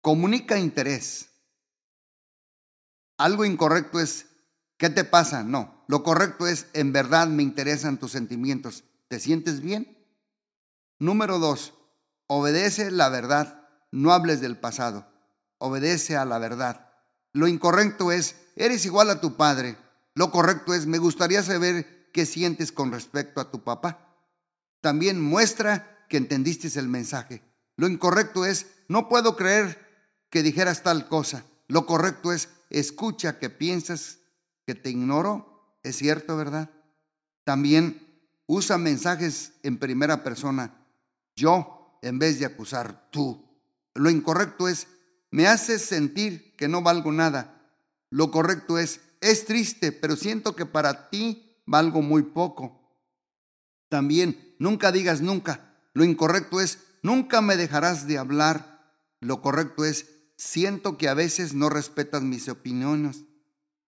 Comunica 0.01 0.59
interés. 0.59 1.29
Algo 3.19 3.45
incorrecto 3.45 4.01
es, 4.01 4.27
¿qué 4.81 4.89
te 4.89 5.05
pasa? 5.05 5.45
No, 5.45 5.85
lo 5.89 6.03
correcto 6.03 6.47
es, 6.47 6.67
en 6.73 6.91
verdad 6.93 7.29
me 7.29 7.43
interesan 7.43 7.99
tus 7.99 8.13
sentimientos. 8.13 8.83
¿Te 9.09 9.21
sientes 9.21 9.61
bien? 9.61 9.99
Número 10.99 11.39
dos, 11.39 11.75
obedece 12.27 12.91
la 12.91 13.11
verdad, 13.11 13.69
no 13.93 14.13
hables 14.13 14.41
del 14.41 14.57
pasado, 14.57 15.07
obedece 15.59 16.17
a 16.17 16.25
la 16.25 16.39
verdad. 16.39 16.93
Lo 17.35 17.47
incorrecto 17.47 18.11
es, 18.11 18.37
eres 18.57 18.87
igual 18.87 19.11
a 19.11 19.21
tu 19.21 19.37
padre, 19.37 19.77
lo 20.15 20.31
correcto 20.31 20.73
es, 20.73 20.87
me 20.87 20.99
gustaría 20.99 21.43
saber 21.43 22.09
qué 22.13 22.25
sientes 22.25 22.73
con 22.73 22.91
respecto 22.91 23.43
a 23.43 23.51
tu 23.51 23.63
papá. 23.63 24.17
También 24.81 25.21
muestra 25.21 26.07
que 26.09 26.17
entendiste 26.17 26.79
el 26.79 26.89
mensaje. 26.89 27.43
Lo 27.77 27.87
incorrecto 27.87 28.47
es, 28.47 28.67
no 28.89 29.11
puedo 29.11 29.37
creer 29.37 29.79
que 30.31 30.43
dijeras 30.43 30.83
tal 30.83 31.07
cosa. 31.07 31.45
Lo 31.69 31.85
correcto 31.85 32.33
es, 32.33 32.49
escucha 32.71 33.39
que 33.39 33.51
piensas 33.51 34.20
que 34.71 34.77
te 34.77 34.91
ignoro. 34.91 35.75
Es 35.83 35.97
cierto, 35.97 36.37
¿verdad? 36.37 36.71
También 37.43 38.07
usa 38.47 38.79
mensajes 38.79 39.55
en 39.65 39.79
primera 39.79 40.23
persona. 40.23 40.87
Yo, 41.35 41.99
en 42.03 42.21
vez 42.21 42.39
de 42.39 42.47
acusar 42.47 43.11
tú. 43.11 43.45
Lo 43.95 44.11
incorrecto 44.11 44.69
es, 44.69 44.87
me 45.33 45.49
haces 45.49 45.83
sentir 45.83 46.55
que 46.55 46.69
no 46.69 46.83
valgo 46.83 47.11
nada. 47.11 47.69
Lo 48.11 48.31
correcto 48.31 48.79
es, 48.79 49.01
es 49.21 49.45
triste, 49.45 49.91
pero 49.91 50.15
siento 50.15 50.55
que 50.55 50.67
para 50.67 51.11
ti 51.11 51.57
valgo 51.67 52.01
muy 52.01 52.23
poco. 52.23 52.97
También, 53.89 54.55
nunca 54.61 54.93
digas 54.93 55.21
nunca. 55.21 55.75
Lo 55.95 56.05
incorrecto 56.05 56.61
es, 56.61 56.79
nunca 57.03 57.41
me 57.41 57.57
dejarás 57.57 58.07
de 58.07 58.19
hablar. 58.19 58.95
Lo 59.19 59.43
correcto 59.43 59.85
es, 59.85 60.07
siento 60.37 60.97
que 60.97 61.09
a 61.09 61.15
veces 61.15 61.55
no 61.55 61.71
respetas 61.71 62.23
mis 62.23 62.49
opiniones. 62.49 63.25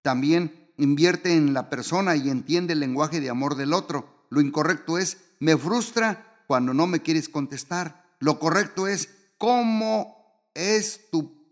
También, 0.02 0.61
invierte 0.76 1.34
en 1.34 1.54
la 1.54 1.70
persona 1.70 2.16
y 2.16 2.28
entiende 2.30 2.72
el 2.72 2.80
lenguaje 2.80 3.20
de 3.20 3.30
amor 3.30 3.56
del 3.56 3.72
otro. 3.72 4.26
Lo 4.30 4.40
incorrecto 4.40 4.98
es, 4.98 5.18
me 5.38 5.56
frustra 5.56 6.44
cuando 6.46 6.74
no 6.74 6.86
me 6.86 7.00
quieres 7.00 7.28
contestar. 7.28 8.16
Lo 8.18 8.38
correcto 8.38 8.86
es, 8.86 9.08
¿cómo 9.38 10.22
es 10.54 11.10
tu 11.10 11.42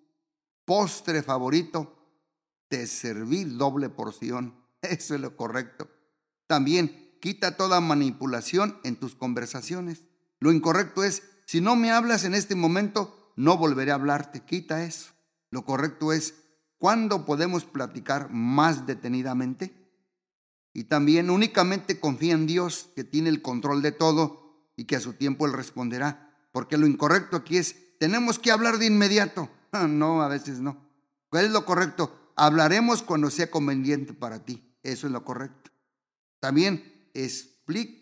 postre 0.70 1.24
favorito, 1.24 1.96
te 2.68 2.86
serví 2.86 3.42
doble 3.42 3.88
porción. 3.88 4.54
Eso 4.82 5.16
es 5.16 5.20
lo 5.20 5.36
correcto. 5.36 5.90
También 6.46 7.16
quita 7.20 7.56
toda 7.56 7.80
manipulación 7.80 8.78
en 8.84 8.94
tus 8.94 9.16
conversaciones. 9.16 10.02
Lo 10.38 10.52
incorrecto 10.52 11.02
es, 11.02 11.24
si 11.44 11.60
no 11.60 11.74
me 11.74 11.90
hablas 11.90 12.22
en 12.22 12.34
este 12.34 12.54
momento, 12.54 13.32
no 13.34 13.56
volveré 13.56 13.90
a 13.90 13.96
hablarte. 13.96 14.44
Quita 14.44 14.84
eso. 14.84 15.10
Lo 15.50 15.64
correcto 15.64 16.12
es, 16.12 16.34
¿cuándo 16.80 17.24
podemos 17.24 17.64
platicar 17.64 18.30
más 18.32 18.86
detenidamente? 18.86 19.72
Y 20.72 20.84
también 20.84 21.30
únicamente 21.30 22.00
confía 22.00 22.32
en 22.34 22.46
Dios, 22.46 22.90
que 22.96 23.04
tiene 23.04 23.28
el 23.28 23.42
control 23.42 23.82
de 23.82 23.92
todo 23.92 24.72
y 24.76 24.86
que 24.86 24.96
a 24.96 25.00
su 25.00 25.12
tiempo 25.12 25.46
Él 25.46 25.52
responderá. 25.52 26.36
Porque 26.50 26.78
lo 26.78 26.88
incorrecto 26.88 27.36
aquí 27.36 27.58
es, 27.58 27.76
tenemos 27.98 28.40
que 28.40 28.50
hablar 28.50 28.78
de 28.78 28.86
inmediato. 28.86 29.48
No, 29.88 30.20
a 30.20 30.26
veces 30.26 30.58
no. 30.58 30.84
¿Cuál 31.28 31.44
es 31.44 31.52
lo 31.52 31.64
correcto? 31.64 32.32
Hablaremos 32.34 33.04
cuando 33.04 33.30
sea 33.30 33.52
conveniente 33.52 34.12
para 34.14 34.44
ti. 34.44 34.74
Eso 34.82 35.06
es 35.06 35.12
lo 35.12 35.24
correcto. 35.24 35.70
También 36.40 37.08
explíquese 37.14 38.00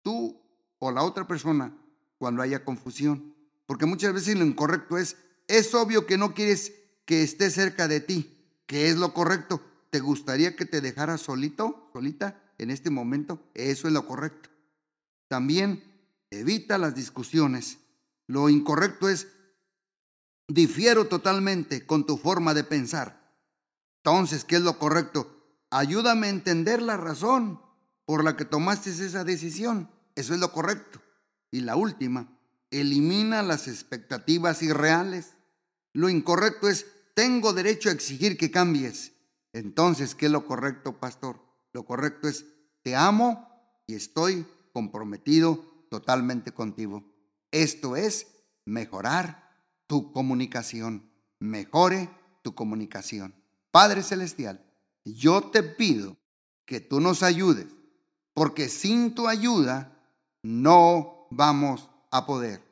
tú 0.00 0.40
o 0.78 0.90
la 0.90 1.02
otra 1.02 1.26
persona 1.26 1.76
cuando 2.16 2.40
haya 2.40 2.64
confusión. 2.64 3.34
Porque 3.66 3.84
muchas 3.84 4.14
veces 4.14 4.38
lo 4.38 4.46
incorrecto 4.46 4.96
es, 4.96 5.18
es 5.58 5.74
obvio 5.74 6.06
que 6.06 6.18
no 6.18 6.34
quieres 6.34 6.72
que 7.04 7.22
esté 7.22 7.50
cerca 7.50 7.88
de 7.88 8.00
ti, 8.00 8.36
que 8.66 8.88
es 8.88 8.96
lo 8.96 9.12
correcto. 9.14 9.62
¿Te 9.90 10.00
gustaría 10.00 10.56
que 10.56 10.64
te 10.64 10.80
dejara 10.80 11.18
solito, 11.18 11.88
solita 11.92 12.42
en 12.58 12.70
este 12.70 12.90
momento? 12.90 13.42
Eso 13.54 13.86
es 13.86 13.94
lo 13.94 14.06
correcto. 14.06 14.50
También 15.28 15.82
evita 16.30 16.78
las 16.78 16.94
discusiones. 16.94 17.78
Lo 18.26 18.48
incorrecto 18.48 19.08
es, 19.08 19.28
difiero 20.48 21.06
totalmente 21.06 21.86
con 21.86 22.06
tu 22.06 22.16
forma 22.16 22.54
de 22.54 22.64
pensar. 22.64 23.24
Entonces, 23.98 24.44
¿qué 24.44 24.56
es 24.56 24.62
lo 24.62 24.78
correcto? 24.78 25.30
Ayúdame 25.70 26.26
a 26.26 26.30
entender 26.30 26.82
la 26.82 26.96
razón 26.96 27.60
por 28.04 28.24
la 28.24 28.36
que 28.36 28.44
tomaste 28.44 28.90
esa 28.90 29.24
decisión. 29.24 29.90
Eso 30.14 30.34
es 30.34 30.40
lo 30.40 30.52
correcto. 30.52 31.00
Y 31.50 31.60
la 31.60 31.76
última, 31.76 32.28
elimina 32.70 33.42
las 33.42 33.68
expectativas 33.68 34.62
irreales. 34.62 35.33
Lo 35.94 36.08
incorrecto 36.08 36.68
es, 36.68 36.86
tengo 37.14 37.52
derecho 37.52 37.88
a 37.88 37.92
exigir 37.92 38.36
que 38.36 38.50
cambies. 38.50 39.12
Entonces, 39.52 40.14
¿qué 40.16 40.26
es 40.26 40.32
lo 40.32 40.44
correcto, 40.44 40.98
pastor? 40.98 41.40
Lo 41.72 41.84
correcto 41.84 42.28
es, 42.28 42.44
te 42.82 42.96
amo 42.96 43.48
y 43.86 43.94
estoy 43.94 44.44
comprometido 44.72 45.86
totalmente 45.88 46.52
contigo. 46.52 47.04
Esto 47.52 47.94
es 47.94 48.26
mejorar 48.64 49.48
tu 49.86 50.12
comunicación. 50.12 51.08
Mejore 51.38 52.10
tu 52.42 52.56
comunicación. 52.56 53.32
Padre 53.70 54.02
Celestial, 54.02 54.64
yo 55.04 55.50
te 55.50 55.62
pido 55.62 56.16
que 56.64 56.80
tú 56.80 57.00
nos 57.00 57.22
ayudes, 57.22 57.68
porque 58.32 58.68
sin 58.68 59.14
tu 59.14 59.28
ayuda 59.28 59.96
no 60.42 61.28
vamos 61.30 61.88
a 62.10 62.26
poder. 62.26 62.62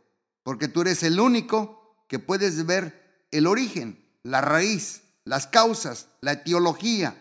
Porque 0.42 0.66
tú 0.66 0.80
eres 0.80 1.04
el 1.04 1.20
único 1.20 1.96
que 2.08 2.18
puedes 2.18 2.66
ver 2.66 3.01
el 3.32 3.46
origen, 3.48 4.04
la 4.22 4.40
raíz 4.40 5.02
las 5.24 5.46
causas, 5.46 6.08
la 6.20 6.32
etiología 6.32 7.16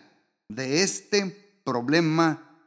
de 0.48 0.82
este 0.82 1.60
problema 1.64 2.58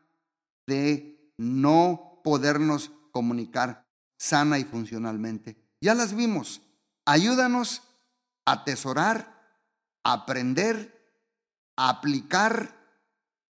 de 0.66 1.34
no 1.38 2.22
podernos 2.24 2.92
comunicar 3.12 3.86
sana 4.18 4.60
y 4.60 4.64
funcionalmente. 4.64 5.58
Ya 5.82 5.94
las 5.94 6.16
vimos. 6.16 6.62
Ayúdanos 7.06 7.84
a 8.46 8.54
atesorar, 8.54 9.60
a 10.04 10.14
aprender, 10.14 10.96
a 11.76 11.90
aplicar, 11.90 12.74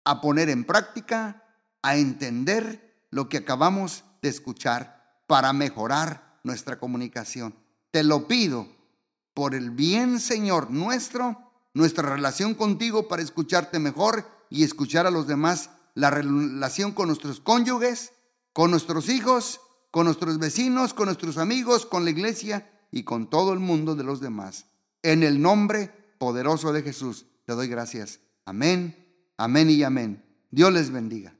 a 0.04 0.20
poner 0.20 0.48
en 0.48 0.64
práctica, 0.64 1.44
a 1.82 1.96
entender 1.96 3.06
lo 3.10 3.28
que 3.28 3.38
acabamos 3.38 4.04
de 4.22 4.30
escuchar 4.30 5.22
para 5.26 5.52
mejorar 5.52 6.40
nuestra 6.42 6.78
comunicación. 6.78 7.54
Te 7.90 8.02
lo 8.02 8.26
pido 8.26 8.68
por 9.34 9.54
el 9.54 9.70
bien, 9.70 10.20
Señor 10.20 10.70
nuestro, 10.70 11.50
nuestra 11.74 12.14
relación 12.14 12.54
contigo 12.54 13.08
para 13.08 13.22
escucharte 13.22 13.78
mejor 13.78 14.26
y 14.48 14.62
escuchar 14.62 15.06
a 15.06 15.10
los 15.10 15.26
demás, 15.26 15.70
la 15.94 16.10
relación 16.10 16.92
con 16.92 17.08
nuestros 17.08 17.40
cónyuges, 17.40 18.12
con 18.52 18.70
nuestros 18.70 19.08
hijos, 19.08 19.60
con 19.90 20.06
nuestros 20.06 20.38
vecinos, 20.38 20.94
con 20.94 21.06
nuestros 21.06 21.38
amigos, 21.38 21.86
con 21.86 22.04
la 22.04 22.10
iglesia 22.10 22.70
y 22.90 23.02
con 23.02 23.28
todo 23.28 23.52
el 23.52 23.58
mundo 23.58 23.96
de 23.96 24.04
los 24.04 24.20
demás. 24.20 24.66
En 25.02 25.22
el 25.22 25.42
nombre 25.42 25.90
poderoso 26.18 26.72
de 26.72 26.82
Jesús 26.82 27.26
te 27.44 27.52
doy 27.52 27.68
gracias. 27.68 28.20
Amén, 28.44 28.96
amén 29.36 29.68
y 29.70 29.82
amén. 29.82 30.24
Dios 30.50 30.72
les 30.72 30.90
bendiga. 30.90 31.34